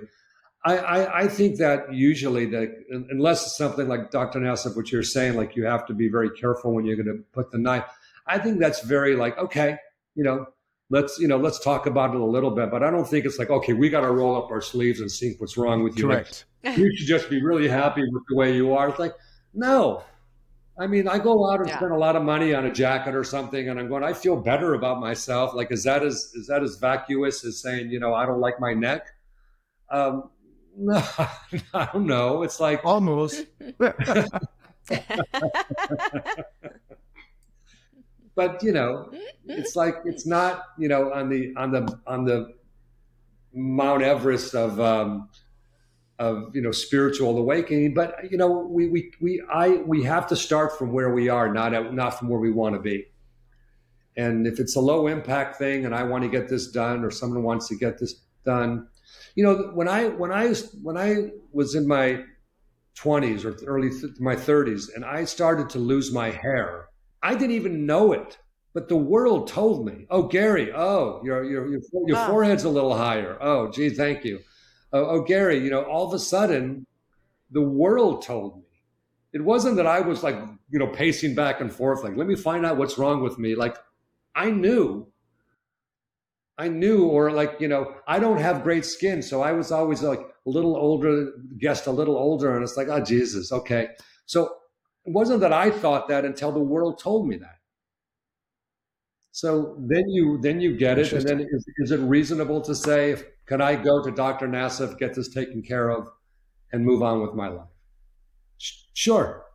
[0.64, 4.40] I, I, I think that usually that unless it's something like Dr.
[4.40, 7.24] Nassif, what you're saying, like you have to be very careful when you're going to
[7.34, 7.86] put the knife.
[8.26, 9.78] I think that's very like okay,
[10.16, 10.48] you know,
[10.90, 12.72] let's you know let's talk about it a little bit.
[12.72, 15.12] But I don't think it's like okay, we got to roll up our sleeves and
[15.12, 16.08] see what's wrong with you.
[16.08, 16.46] Correct.
[16.64, 18.90] Like, you should just be really happy with the way you are.
[18.90, 19.14] It's like
[19.54, 20.04] no,
[20.78, 21.78] I mean, I go out and yeah.
[21.78, 24.04] spend a lot of money on a jacket or something, and I'm going.
[24.04, 25.54] I feel better about myself.
[25.54, 28.60] Like, is that as is that as vacuous as saying, you know, I don't like
[28.60, 29.08] my neck?
[29.90, 30.30] Um,
[30.78, 31.02] no,
[31.74, 32.44] I don't know.
[32.44, 33.46] It's like almost.
[38.36, 39.10] but you know,
[39.46, 42.54] it's like it's not you know on the on the on the
[43.54, 45.30] Mount Everest of um,
[46.20, 50.36] of you know spiritual awakening but you know we we we i we have to
[50.36, 53.06] start from where we are not at, not from where we want to be.
[54.18, 57.12] And if it's a low impact thing and i want to get this done or
[57.12, 58.88] someone wants to get this done
[59.36, 62.24] you know when i when i when i was in my
[62.98, 66.88] 20s or early th- my 30s and i started to lose my hair
[67.26, 68.38] i didn't even know it
[68.74, 72.28] but the world told me oh gary oh your your your, your wow.
[72.28, 74.40] forehead's a little higher oh gee thank you
[74.96, 76.88] oh, oh, Gary, you know, all of a sudden
[77.52, 78.64] the world told me.
[79.34, 80.38] It wasn't that I was like,
[80.70, 83.54] you know, pacing back and forth, like, let me find out what's wrong with me.
[83.56, 83.76] Like,
[84.34, 85.12] I knew.
[86.58, 89.22] I knew, or like, you know, I don't have great skin.
[89.22, 92.56] So I was always like a little older, guessed a little older.
[92.56, 93.90] And it's like, oh, Jesus, okay.
[94.26, 94.56] So
[95.06, 97.60] it wasn't that I thought that until the world told me that.
[99.32, 103.22] So then you then you get it, and then is, is it reasonable to say,
[103.46, 104.48] can I go to Dr.
[104.48, 106.08] Nassif, get this taken care of,
[106.72, 107.68] and move on with my life?
[108.94, 109.46] Sure.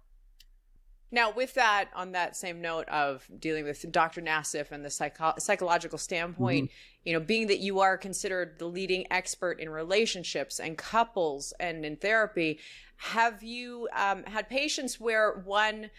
[1.13, 4.21] Now, with that, on that same note of dealing with Dr.
[4.21, 7.09] Nassif and the psycho- psychological standpoint, mm-hmm.
[7.09, 11.85] you know, being that you are considered the leading expert in relationships and couples and
[11.85, 12.61] in therapy,
[13.01, 15.91] have you um, had patients where one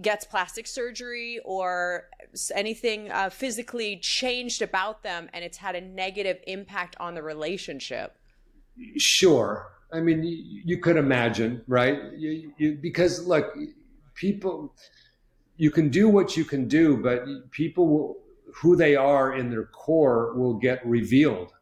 [0.00, 2.08] gets plastic surgery or
[2.54, 8.16] anything uh, physically changed about them and it's had a negative impact on the relationship?
[8.96, 9.70] Sure.
[9.92, 11.98] I mean you, you could imagine right?
[12.16, 13.54] You, you, because look
[14.14, 14.74] people
[15.58, 18.16] you can do what you can do but people will,
[18.54, 21.52] who they are in their core will get revealed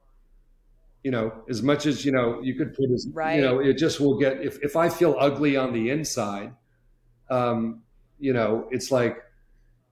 [1.04, 3.36] you know as much as you know you could put as right.
[3.36, 6.52] you know it just will get if, if i feel ugly on the inside
[7.30, 7.82] um,
[8.18, 9.18] you know, it's like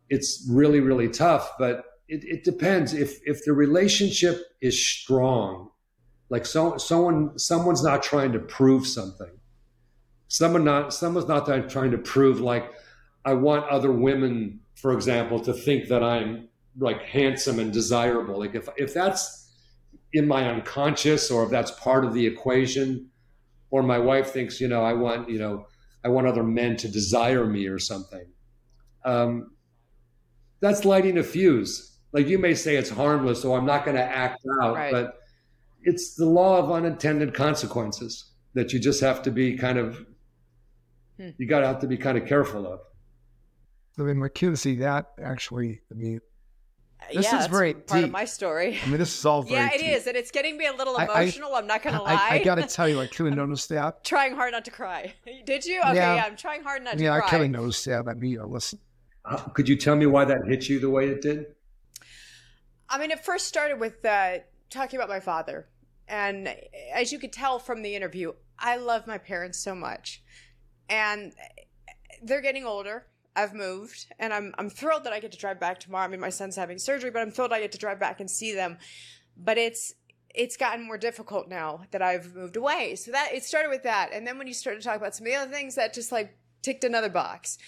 [0.09, 1.53] it's really, really tough.
[1.59, 2.93] But it, it depends.
[2.93, 5.71] If if the relationship is strong,
[6.29, 9.31] like so someone someone's not trying to prove something.
[10.29, 12.73] Someone not someone's not trying to prove like
[13.25, 16.49] I want other women, for example, to think that I'm
[16.79, 18.39] like handsome and desirable.
[18.39, 19.42] Like if if that's
[20.13, 23.09] in my unconscious or if that's part of the equation,
[23.71, 25.67] or my wife thinks, you know, I want, you know,
[26.05, 28.27] I want other men to desire me or something.
[29.05, 29.53] Um,
[30.61, 31.97] that's lighting a fuse.
[32.13, 34.93] Like you may say it's harmless, so I'm not going to act out, right.
[34.93, 35.15] but
[35.83, 40.05] it's the law of unintended consequences that you just have to be kind of,
[41.19, 41.31] hmm.
[41.39, 42.81] you got to have to be kind of careful of.
[43.99, 46.21] I mean, McKenzie, that actually, I mean,
[47.13, 48.05] this yeah, is very part deep.
[48.05, 48.79] of my story.
[48.83, 49.91] I mean, this is all very Yeah, it deep.
[49.91, 51.55] is, and it's getting me a little emotional.
[51.55, 52.15] I, am not going to lie.
[52.15, 54.05] I, I got to tell you, I kind of noticed that.
[54.05, 55.15] trying hard not to cry.
[55.45, 55.81] Did you?
[55.81, 57.27] Okay, yeah, yeah I'm trying hard not to yeah, cry.
[57.27, 58.07] I kind of noticed that.
[58.09, 58.79] I mean, listen.
[59.25, 61.47] Uh, could you tell me why that hit you the way it did?
[62.89, 64.39] I mean, it first started with uh,
[64.69, 65.69] talking about my father.
[66.09, 66.55] And
[66.93, 70.23] as you could tell from the interview, I love my parents so much.
[70.89, 71.33] And
[72.23, 75.81] they're getting older I've moved and I'm I'm thrilled that I get to drive back
[75.81, 76.05] tomorrow.
[76.05, 78.31] I mean my son's having surgery, but I'm thrilled I get to drive back and
[78.31, 78.79] see them.
[79.37, 79.95] But it's
[80.35, 82.97] it's gotten more difficult now that I've moved away.
[82.97, 84.11] So that it started with that.
[84.13, 86.13] And then when you started to talk about some of the other things that just
[86.13, 87.59] like ticked another box.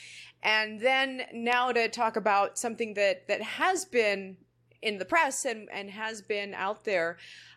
[0.42, 4.36] And then now to talk about something that that has been
[4.82, 7.16] in the press and and has been out there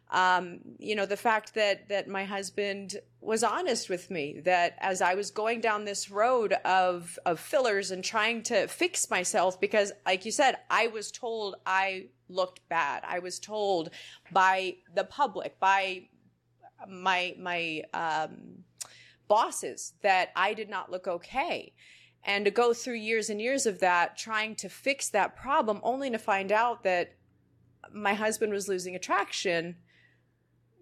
[0.09, 5.01] um, you know, the fact that that my husband was honest with me that as
[5.01, 9.91] I was going down this road of of fillers and trying to fix myself because
[10.05, 13.03] like you said, I was told I looked bad.
[13.05, 13.89] I was told
[14.31, 16.07] by the public, by
[16.87, 18.63] my my um
[19.27, 21.73] bosses that I did not look okay.
[22.23, 26.09] And to go through years and years of that, trying to fix that problem, only
[26.09, 27.13] to find out that
[27.93, 29.77] my husband was losing attraction,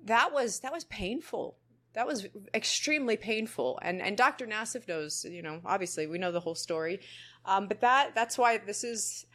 [0.06, 1.58] that was that was painful.
[1.94, 3.80] That was extremely painful.
[3.82, 4.48] And and Dr.
[4.48, 7.02] Nassif knows, you know, obviously we know the whole story.
[7.46, 9.26] Um, but that that's why this is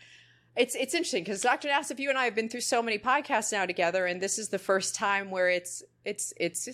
[0.56, 1.68] it's it's interesting because Dr.
[1.68, 4.48] Nassif, you and I have been through so many podcasts now together, and this is
[4.48, 6.68] the first time where it's it's it's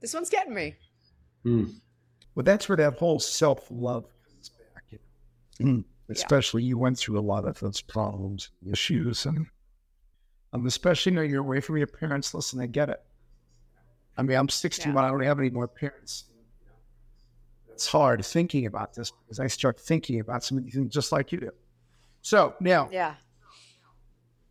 [0.00, 0.76] this one's getting me.
[1.44, 1.74] Mm.
[2.34, 4.84] Well, that's where that whole self love comes back.
[4.90, 4.98] You
[5.58, 5.72] know?
[5.72, 5.84] mm.
[6.10, 6.68] Especially yeah.
[6.68, 9.46] you went through a lot of those problems, issues, and
[10.52, 12.34] um, especially when you're away from your parents.
[12.34, 13.02] Listen, I get it.
[14.16, 14.94] I mean, I'm 61.
[14.94, 15.06] Yeah.
[15.06, 16.24] I don't have any more parents.
[17.68, 21.12] It's hard thinking about this because I start thinking about some of these things just
[21.12, 21.50] like you do.
[22.22, 23.14] So now, yeah,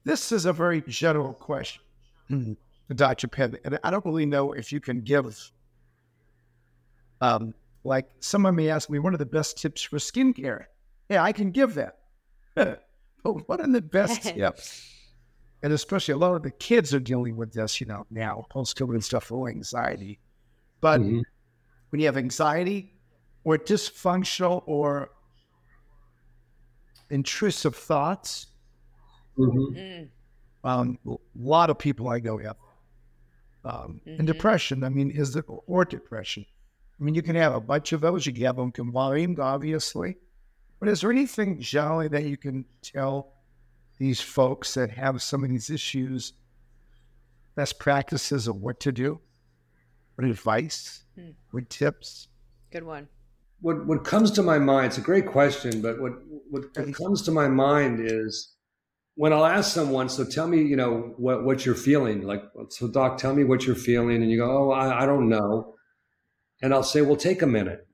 [0.06, 1.82] this is a very general question.
[2.96, 3.28] Dr.
[3.28, 5.52] Penn, and I don't really know if you can give,
[7.20, 10.66] um, like someone may ask me, one of the best tips for skincare.
[11.10, 11.98] Yeah, I can give that.
[12.56, 12.80] but
[13.24, 14.94] what are the best tips?
[15.64, 18.78] And especially a lot of the kids are dealing with this, you know, now post
[18.78, 20.20] COVID stuff, for anxiety.
[20.82, 21.22] But mm-hmm.
[21.90, 22.94] when you have anxiety
[23.44, 25.10] or dysfunctional or
[27.10, 28.48] intrusive thoughts.
[29.38, 29.78] Mm-hmm.
[29.78, 30.10] Mm.
[30.64, 32.58] Um, a lot of people I know have.
[33.64, 34.20] Um, mm-hmm.
[34.20, 36.46] And depression, I mean, is it, or depression.
[37.00, 38.26] I mean, you can have a bunch of those.
[38.26, 40.18] You can have them combined, obviously.
[40.80, 43.34] But is there anything generally that you can tell
[43.98, 46.34] these folks that have some of these issues,
[47.56, 49.20] best practices of what to do?
[50.16, 51.04] What advice?
[51.18, 51.34] Mm.
[51.52, 52.28] What tips?
[52.72, 53.08] Good one
[53.60, 56.12] what what comes to my mind it's a great question but what
[56.52, 58.56] what, what comes to my mind is
[59.18, 62.22] when I'll ask someone, so tell me, you know, what, what you're feeling.
[62.22, 64.22] Like, so doc, tell me what you're feeling.
[64.22, 65.74] And you go, oh, I, I don't know.
[66.62, 67.88] And I'll say, well, take a minute.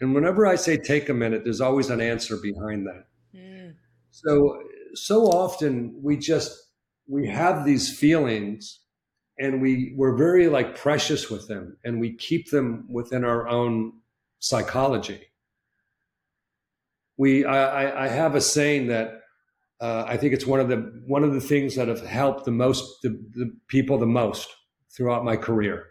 [0.00, 3.04] And whenever I say take a minute, there's always an answer behind that.
[4.24, 4.62] So,
[4.94, 6.56] so often we just,
[7.06, 8.80] we have these feelings
[9.38, 13.92] and we, we're very like precious with them and we keep them within our own
[14.38, 15.20] psychology.
[17.18, 19.20] We, I, I have a saying that
[19.82, 22.50] uh, I think it's one of the one of the things that have helped the
[22.50, 24.48] most the, the people the most
[24.96, 25.88] throughout my career.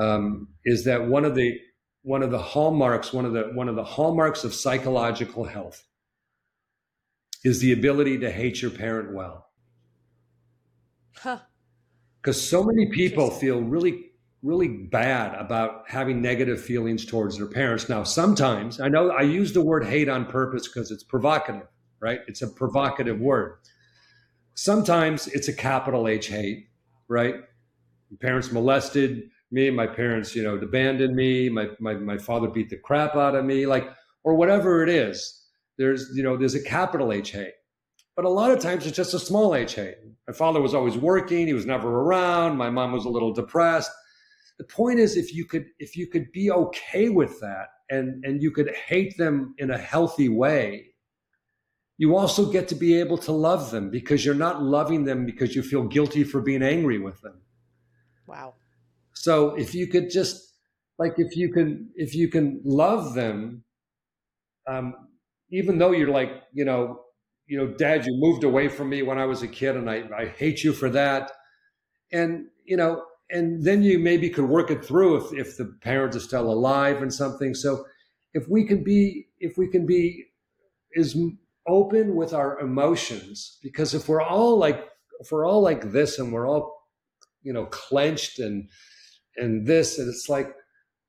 [0.00, 1.56] Um, is that one of the
[2.02, 5.84] one of the hallmarks one of the one of the hallmarks of psychological health
[7.44, 9.50] is the ability to hate your parent well.
[11.16, 11.38] Huh.
[12.20, 14.08] Because so many people feel really
[14.42, 17.88] really bad about having negative feelings towards their parents.
[17.88, 21.66] Now, sometimes I know I use the word hate on purpose because it's provocative,
[22.00, 22.20] right?
[22.28, 23.58] It's a provocative word.
[24.54, 26.68] Sometimes it's a capital H hate,
[27.08, 27.34] right?
[28.10, 32.70] My parents molested me, my parents, you know, abandoned me, my, my, my father beat
[32.70, 33.88] the crap out of me, like,
[34.22, 35.46] or whatever it is.
[35.78, 37.54] There's, you know, there's a capital H hate.
[38.16, 39.96] But a lot of times it's just a small H hate.
[40.26, 43.90] My father was always working, he was never around, my mom was a little depressed.
[44.58, 48.42] The point is if you could if you could be okay with that and and
[48.42, 50.88] you could hate them in a healthy way
[51.98, 55.54] you also get to be able to love them because you're not loving them because
[55.54, 57.42] you feel guilty for being angry with them.
[58.26, 58.54] Wow.
[59.14, 60.54] So if you could just
[60.98, 63.64] like if you can if you can love them
[64.68, 65.07] um
[65.50, 67.00] even though you're like you know
[67.46, 70.02] you know dad you moved away from me when i was a kid and i
[70.16, 71.32] i hate you for that
[72.12, 76.16] and you know and then you maybe could work it through if, if the parents
[76.16, 77.54] are still alive and something.
[77.54, 77.84] So
[78.32, 80.24] if we can be, if we can be
[80.92, 81.16] is
[81.66, 84.88] open with our emotions, because if we're all like,
[85.20, 86.74] if we're all like this and we're all,
[87.42, 88.68] you know, clenched and,
[89.36, 90.54] and this, and it's like,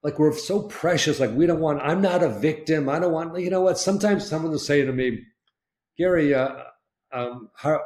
[0.03, 1.19] like we're so precious.
[1.19, 2.89] Like we don't want, I'm not a victim.
[2.89, 3.77] I don't want, you know what?
[3.77, 5.23] Sometimes someone will say to me,
[5.97, 6.55] Gary, uh,
[7.11, 7.81] um, how,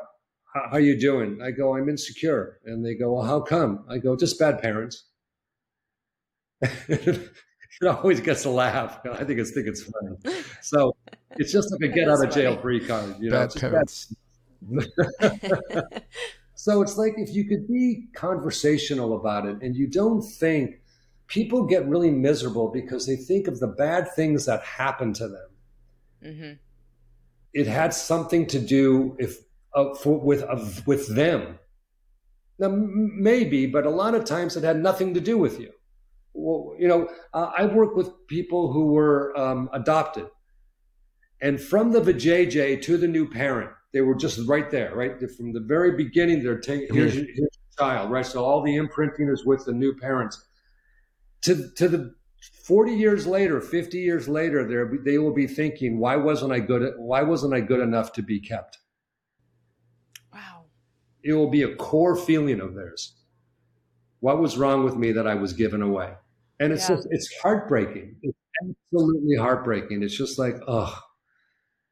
[0.53, 1.41] how, how you doing?
[1.41, 2.59] I go, I'm insecure.
[2.65, 3.85] And they go, well, how come?
[3.89, 5.05] I go, just bad parents.
[6.61, 7.29] it
[7.87, 8.99] always gets a laugh.
[9.05, 10.43] I think it's think it's funny.
[10.61, 10.95] So
[11.31, 13.15] it's just like a get out of jail free card.
[13.19, 14.15] You know, bad parents.
[16.55, 20.82] so it's like if you could be conversational about it and you don't think
[21.33, 25.49] people get really miserable because they think of the bad things that happen to them.
[26.23, 26.51] Mm-hmm.
[27.53, 29.37] It had something to do if
[29.73, 31.57] uh, for, with uh, with them.
[32.59, 35.71] Now, maybe, but a lot of times it had nothing to do with you.
[36.33, 40.27] Well, you know, uh, I work with people who were um, adopted,
[41.41, 45.51] and from the vajayjay to the new parent, they were just right there, right from
[45.51, 46.43] the very beginning.
[46.43, 48.25] They're taking here's, here's your child, right?
[48.25, 50.45] So all the imprinting is with the new parents,
[51.43, 52.15] to to the
[52.65, 57.21] 40 years later 50 years later they will be thinking why wasn't i good why
[57.21, 58.79] wasn't i good enough to be kept?
[60.33, 60.65] Wow.
[61.23, 63.15] It will be a core feeling of theirs.
[64.19, 66.13] What was wrong with me that i was given away?
[66.59, 66.95] And it's yeah.
[66.95, 68.15] just it's heartbreaking.
[68.21, 70.03] It's absolutely heartbreaking.
[70.03, 70.97] It's just like oh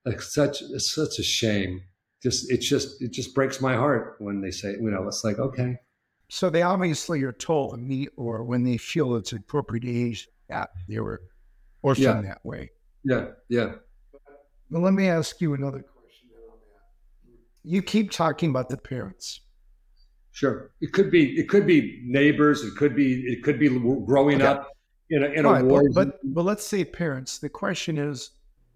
[0.06, 1.82] like such it's such a shame.
[2.24, 5.40] Just it's just it just breaks my heart when they say you know it's like
[5.40, 5.78] okay
[6.34, 10.98] so they obviously are told me or when they feel it's appropriate age that they
[10.98, 11.24] were
[11.82, 12.22] orphaned yeah.
[12.22, 12.72] that way.
[13.04, 13.74] Yeah, yeah.
[14.70, 16.30] Well, let me ask you another question.
[17.66, 19.42] You keep talking about the parents.
[20.32, 22.64] Sure, it could be it could be neighbors.
[22.64, 24.46] It could be it could be growing okay.
[24.46, 24.70] up
[25.10, 25.84] in a in a war.
[25.90, 27.40] But, but but let's say parents.
[27.40, 28.32] The question is,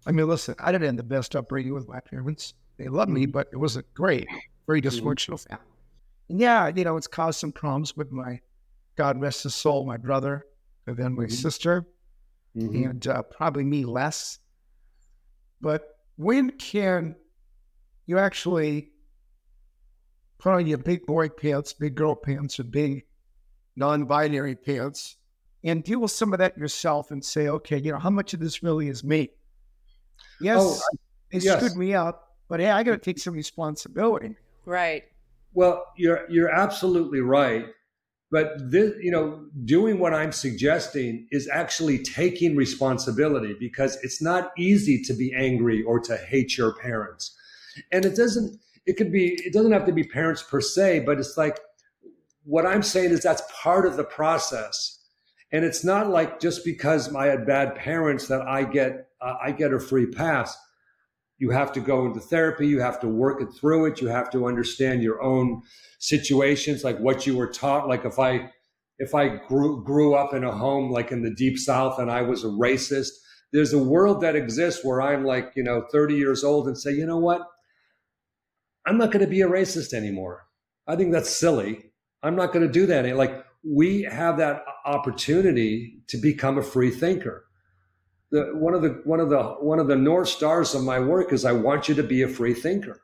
[0.06, 2.52] I mean, listen, I didn't have the best upbringing with my parents.
[2.76, 3.30] They loved me, mm-hmm.
[3.30, 4.28] but it wasn't great.
[4.66, 5.08] Very mm-hmm.
[5.08, 5.64] dysfunctional family.
[6.28, 8.40] And yeah, you know, it's caused some problems with my
[8.96, 10.46] God rest his soul, my brother
[10.86, 11.32] and then my mm-hmm.
[11.32, 11.86] sister,
[12.56, 12.84] mm-hmm.
[12.84, 14.38] and uh, probably me less.
[15.60, 17.16] But when can
[18.06, 18.90] you actually
[20.38, 23.04] put on your big boy pants, big girl pants, or big
[23.74, 25.16] non-binary pants,
[25.64, 28.40] and deal with some of that yourself and say, okay, you know, how much of
[28.40, 29.30] this really is me?
[30.40, 30.80] Yes, oh,
[31.32, 31.56] they yes.
[31.56, 34.36] screwed me up, but hey, I got to take some responsibility.
[34.64, 35.04] Right.
[35.56, 37.64] Well, you're you're absolutely right.
[38.30, 44.50] But this, you know, doing what I'm suggesting is actually taking responsibility because it's not
[44.58, 47.34] easy to be angry or to hate your parents.
[47.92, 51.18] And it doesn't, it could be, it doesn't have to be parents per se, but
[51.18, 51.58] it's like
[52.44, 54.98] what I'm saying is that's part of the process.
[55.52, 59.52] And it's not like just because I had bad parents that I get, uh, I
[59.52, 60.58] get a free pass
[61.38, 64.30] you have to go into therapy you have to work it through it you have
[64.30, 65.62] to understand your own
[65.98, 68.50] situations like what you were taught like if i
[68.98, 72.22] if i grew grew up in a home like in the deep south and i
[72.22, 73.10] was a racist
[73.52, 76.92] there's a world that exists where i'm like you know 30 years old and say
[76.92, 77.42] you know what?
[78.86, 80.46] I'm not going to be a racist anymore.
[80.86, 81.90] I think that's silly.
[82.22, 83.04] I'm not going to do that.
[83.16, 87.45] Like we have that opportunity to become a free thinker
[88.30, 91.32] the, one of the one of the one of the north stars of my work
[91.32, 93.00] is I want you to be a free thinker.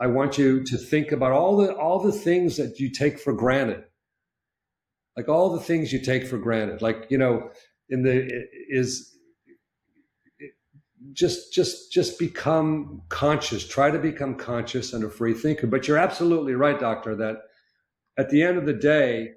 [0.00, 3.32] I want you to think about all the all the things that you take for
[3.32, 3.84] granted,
[5.16, 6.82] like all the things you take for granted.
[6.82, 7.50] Like you know,
[7.88, 9.14] in the is
[11.12, 13.66] just just just become conscious.
[13.66, 15.66] Try to become conscious and a free thinker.
[15.66, 17.14] But you're absolutely right, doctor.
[17.14, 17.38] That
[18.18, 19.34] at the end of the day,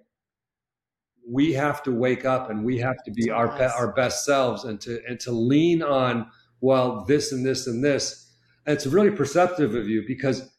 [1.31, 4.81] we have to wake up and we have to be our our best selves and
[4.81, 6.27] to and to lean on
[6.59, 8.33] well this and this and this.
[8.65, 10.49] And it's really perceptive of you because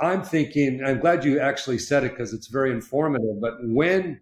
[0.00, 4.18] i'm thinking i'm glad you actually said it because it's very informative but when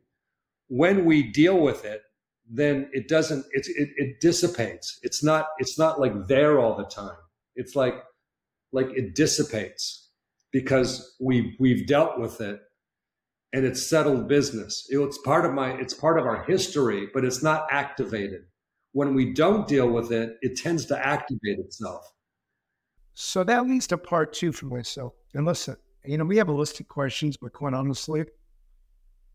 [0.66, 2.02] when we deal with it
[2.50, 4.98] then it doesn't it, it, it dissipates.
[5.02, 7.16] It's not it's not like there all the time.
[7.56, 7.94] It's like
[8.72, 10.10] like it dissipates
[10.50, 12.60] because we we've dealt with it
[13.52, 14.86] and it's settled business.
[14.90, 18.42] It's part of my, it's part of our history, but it's not activated.
[18.92, 22.04] When we don't deal with it, it tends to activate itself.
[23.14, 25.14] So that leads to part two for myself.
[25.34, 28.24] And listen, you know, we have a list of questions, but quite honestly,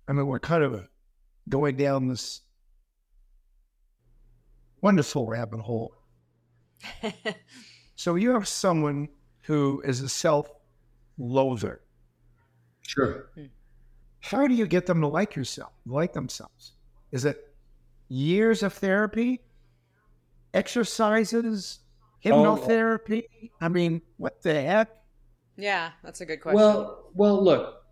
[0.08, 0.88] I mean, we're kind of
[1.50, 2.42] going down this
[4.82, 5.96] wonderful rabbit hole.
[7.96, 9.10] so you have someone
[9.44, 10.50] who is a self
[11.18, 11.82] loather.
[12.82, 13.30] Sure.
[13.36, 13.46] Hmm
[14.24, 16.72] how do you get them to like yourself, like themselves?
[17.12, 17.54] Is it
[18.08, 19.42] years of therapy,
[20.54, 21.80] exercises,
[22.24, 23.24] hypnotherapy?
[23.44, 23.48] Oh.
[23.60, 24.90] I mean, what the heck?
[25.58, 26.56] Yeah, that's a good question.
[26.56, 27.84] Well, well, look,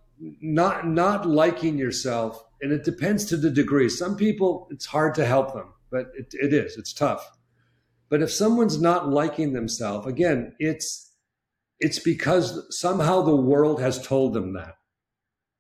[0.42, 3.90] not not liking yourself, and it depends to the degree.
[3.90, 6.78] Some people, it's hard to help them, but it, it is.
[6.78, 7.30] It's tough.
[8.10, 11.12] But if someone's not liking themselves, again, it's
[11.82, 14.76] it's because somehow the world has told them that.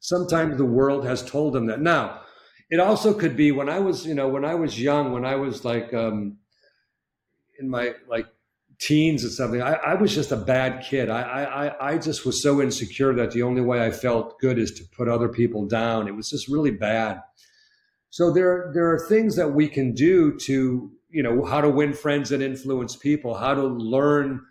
[0.01, 1.79] Sometimes the world has told them that.
[1.79, 2.21] Now,
[2.71, 5.35] it also could be when I was, you know, when I was young, when I
[5.35, 6.37] was like um,
[7.59, 8.25] in my like
[8.79, 11.11] teens or something, I, I was just a bad kid.
[11.11, 14.71] I, I I just was so insecure that the only way I felt good is
[14.71, 16.07] to put other people down.
[16.07, 17.21] It was just really bad.
[18.09, 21.93] So there there are things that we can do to you know how to win
[21.93, 24.41] friends and influence people, how to learn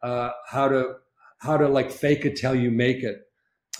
[0.00, 0.94] uh, how to
[1.38, 3.22] how to like fake it till you make it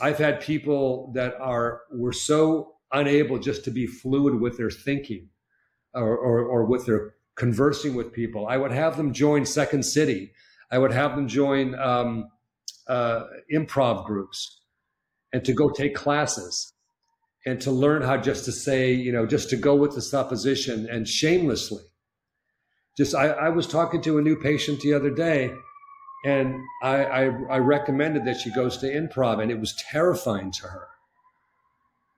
[0.02, 5.28] I've had people that are were so unable just to be fluid with their thinking
[5.94, 8.46] or, or, or with their conversing with people.
[8.48, 10.32] I would have them join Second City.
[10.70, 12.28] I would have them join um,
[12.88, 13.24] uh,
[13.54, 14.60] improv groups
[15.32, 16.72] and to go take classes.
[17.44, 20.88] and to learn how just to say, you know, just to go with the supposition
[20.88, 21.82] and shamelessly.
[22.96, 25.50] Just, I, I was talking to a new patient the other day,
[26.24, 30.68] and I, I, I recommended that she goes to improv, and it was terrifying to
[30.68, 30.88] her.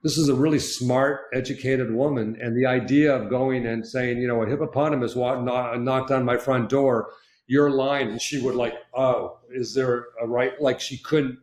[0.03, 4.29] This is a really smart, educated woman, and the idea of going and saying, you
[4.29, 7.11] know, a hippopotamus knocked on my front door,
[7.47, 10.61] your line, and she would like, oh, is there a right?
[10.61, 11.39] Like she couldn't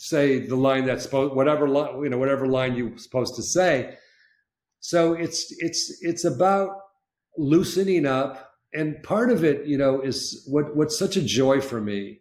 [0.00, 3.98] say the line that's supposed whatever line you know whatever line you're supposed to say
[4.78, 6.70] so it's it's it's about
[7.36, 11.80] loosening up and part of it you know is what what's such a joy for
[11.80, 12.20] me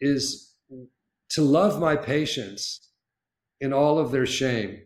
[0.00, 0.54] is
[1.30, 2.88] to love my patients
[3.60, 4.78] in all of their shame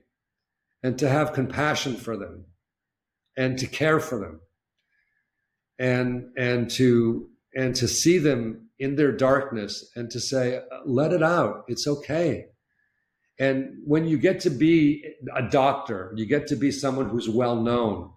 [0.82, 2.44] and to have compassion for them
[3.36, 4.40] and to care for them
[5.78, 11.22] and and to and to see them in their darkness and to say, let it
[11.22, 11.64] out.
[11.68, 12.46] It's okay.
[13.38, 15.04] And when you get to be
[15.34, 18.10] a doctor, you get to be someone who's well known,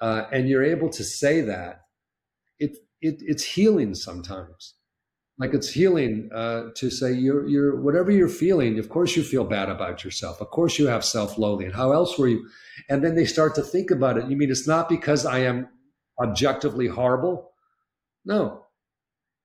[0.00, 1.82] uh, and you're able to say that,
[2.58, 4.74] it, it it's healing sometimes.
[5.38, 8.78] Like it's healing uh, to say you're you're whatever you're feeling.
[8.78, 10.40] Of course, you feel bad about yourself.
[10.40, 11.72] Of course, you have self-loathing.
[11.72, 12.48] How else were you?
[12.88, 14.28] And then they start to think about it.
[14.28, 15.68] You mean it's not because I am
[16.18, 17.52] objectively horrible?
[18.24, 18.64] No,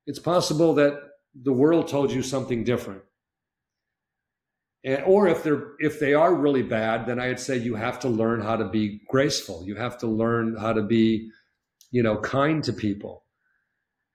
[0.07, 0.93] it's possible that
[1.35, 3.01] the world told you something different.
[4.83, 8.09] And, or if they're if they are really bad, then I'd say you have to
[8.09, 9.63] learn how to be graceful.
[9.65, 11.29] You have to learn how to be,
[11.91, 13.23] you know, kind to people.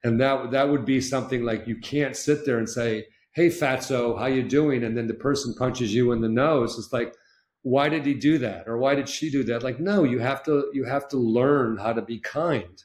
[0.03, 4.17] And that that would be something like you can't sit there and say, "Hey, Fatso,
[4.17, 6.77] how you doing?" And then the person punches you in the nose.
[6.77, 7.13] It's like,
[7.67, 9.61] why did he do that, or why did she do that?
[9.61, 12.81] Like, no, you have to you have to learn how to be kind.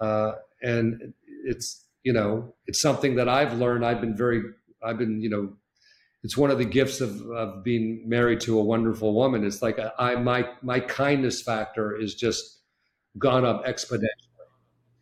[0.00, 0.32] Uh,
[0.62, 1.14] and
[1.44, 3.84] it's you know it's something that I've learned.
[3.84, 4.42] I've been very
[4.82, 5.56] I've been you know
[6.24, 9.44] it's one of the gifts of, of being married to a wonderful woman.
[9.44, 12.62] It's like I my my kindness factor is just
[13.18, 14.08] gone up exponentially.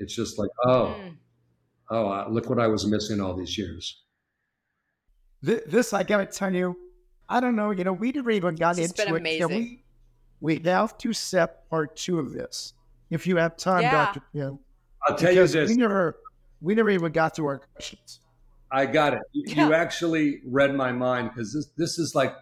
[0.01, 1.16] It's just like oh mm.
[1.91, 4.03] oh uh, look what I was missing all these years.
[5.43, 6.77] This, I gotta tell you,
[7.29, 7.70] I don't know.
[7.70, 9.39] You know, we never even got this into it.
[9.39, 9.85] Can we
[10.41, 12.75] we have to set part two of this
[13.11, 13.93] if you have time, yeah.
[13.93, 14.23] Doctor.
[14.33, 14.51] Yeah.
[15.07, 15.70] I'll tell you this.
[15.70, 16.18] We never
[16.61, 18.18] we never even got to our questions.
[18.73, 19.20] I got it.
[19.33, 19.66] You, yeah.
[19.66, 22.35] you actually read my mind because this this is like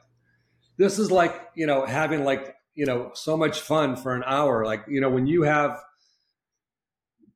[0.78, 4.64] this is like you know having like you know so much fun for an hour.
[4.64, 5.78] Like you know when you have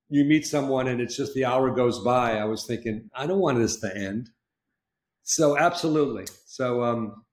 [0.09, 2.38] you meet someone and it's just the hour goes by.
[2.38, 4.30] I was thinking I don't want this to end.
[5.22, 6.26] So absolutely.
[6.47, 7.24] So um,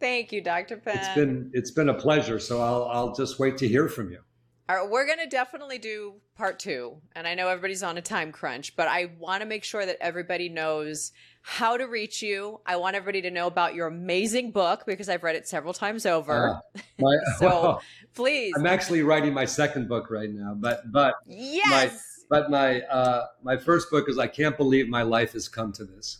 [0.00, 0.76] thank you, Dr.
[0.78, 0.96] Penn.
[0.96, 2.38] It's been it's been a pleasure.
[2.38, 4.20] So I'll I'll just wait to hear from you.
[4.68, 6.96] All right, we're going to definitely do part two.
[7.16, 9.96] And I know everybody's on a time crunch, but I want to make sure that
[10.00, 12.60] everybody knows how to reach you.
[12.64, 16.06] I want everybody to know about your amazing book because I've read it several times
[16.06, 16.60] over.
[16.76, 17.82] Uh, my, so well,
[18.14, 18.54] please.
[18.56, 22.24] I'm actually writing my second book right now, but, but, yes.
[22.30, 25.72] My, but my, uh, my first book is I Can't Believe My Life Has Come
[25.72, 26.18] to This.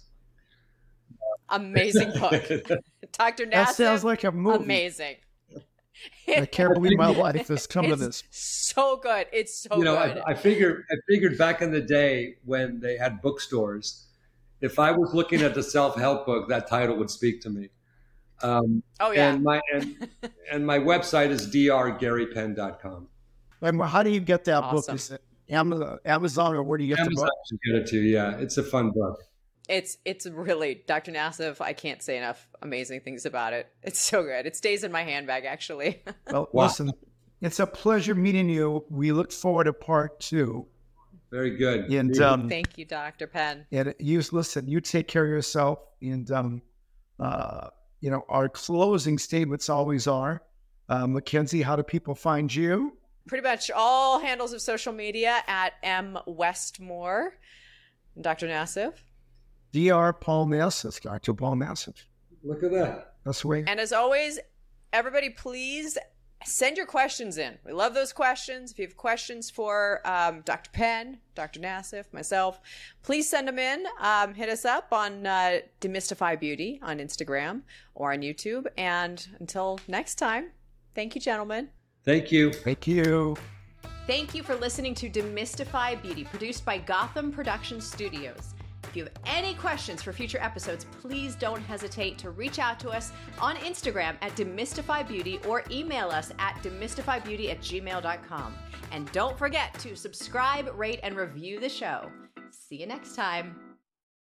[1.49, 2.33] Amazing book.
[3.13, 3.47] Dr.
[3.47, 3.51] Nassif.
[3.51, 4.65] That sounds like a movie.
[4.65, 5.17] Amazing.
[6.29, 8.25] I can't believe my life has come to this.
[8.31, 9.27] So good.
[9.33, 10.23] It's so you know, good.
[10.27, 14.07] I, I figured I figured back in the day when they had bookstores,
[14.61, 17.69] if I was looking at the self help book, that title would speak to me.
[18.43, 19.33] Um, oh yeah.
[19.33, 20.09] And my and,
[20.51, 23.09] and my website is drgarypenn.com.
[23.61, 24.95] And how do you get that awesome.
[24.95, 25.01] book?
[25.01, 27.61] Is it Amazon, Amazon or where do you get Amazon the book?
[27.65, 28.01] get it to.
[28.01, 29.23] Yeah, it's a fun book.
[29.69, 31.13] It's it's really Dr.
[31.13, 31.61] Nassif.
[31.61, 33.69] I can't say enough amazing things about it.
[33.83, 34.47] It's so good.
[34.47, 36.03] It stays in my handbag actually.
[36.31, 36.65] well, wow.
[36.65, 36.93] listen,
[37.41, 38.85] it's a pleasure meeting you.
[38.91, 40.67] We look forward to part two.
[41.31, 41.91] Very good.
[41.91, 43.27] And um, thank you, Dr.
[43.27, 43.67] Penn.
[43.73, 44.69] And you listen.
[44.69, 45.79] You take care of yourself.
[46.03, 46.63] And um,
[47.19, 47.69] uh,
[48.01, 50.43] you know our closing statements always are.
[50.89, 52.97] Uh, McKenzie, how do people find you?
[53.29, 57.39] Pretty much all handles of social media at M Westmore.
[58.21, 58.47] Dr.
[58.47, 58.93] Nassif.
[59.73, 60.13] Dr.
[60.13, 61.35] Paul Nassif, Dr.
[61.35, 62.05] Paul Nassif.
[62.45, 63.15] Look at that.
[63.25, 63.65] That's the way.
[63.67, 64.39] And as always,
[64.93, 65.97] everybody, please
[66.45, 67.59] send your questions in.
[67.65, 68.73] We love those questions.
[68.73, 70.71] If you have questions for um, Dr.
[70.73, 71.61] Penn, Dr.
[71.61, 72.61] Nassif, myself,
[73.03, 73.85] please send them in.
[74.01, 77.63] Um, hit us up on uh, Demystify Beauty on Instagram
[77.95, 78.67] or on YouTube.
[78.77, 80.51] And until next time,
[80.95, 81.69] thank you, gentlemen.
[82.05, 82.53] Thank you.
[82.53, 83.37] Thank you.
[84.07, 88.55] Thank you for listening to Demystify Beauty, produced by Gotham Production Studios.
[88.85, 92.91] If you have any questions for future episodes, please don't hesitate to reach out to
[92.91, 98.55] us on Instagram at demystifybeauty or email us at demystifybeauty at gmail.com.
[98.91, 102.11] And don't forget to subscribe, rate, and review the show.
[102.51, 103.72] See you next time.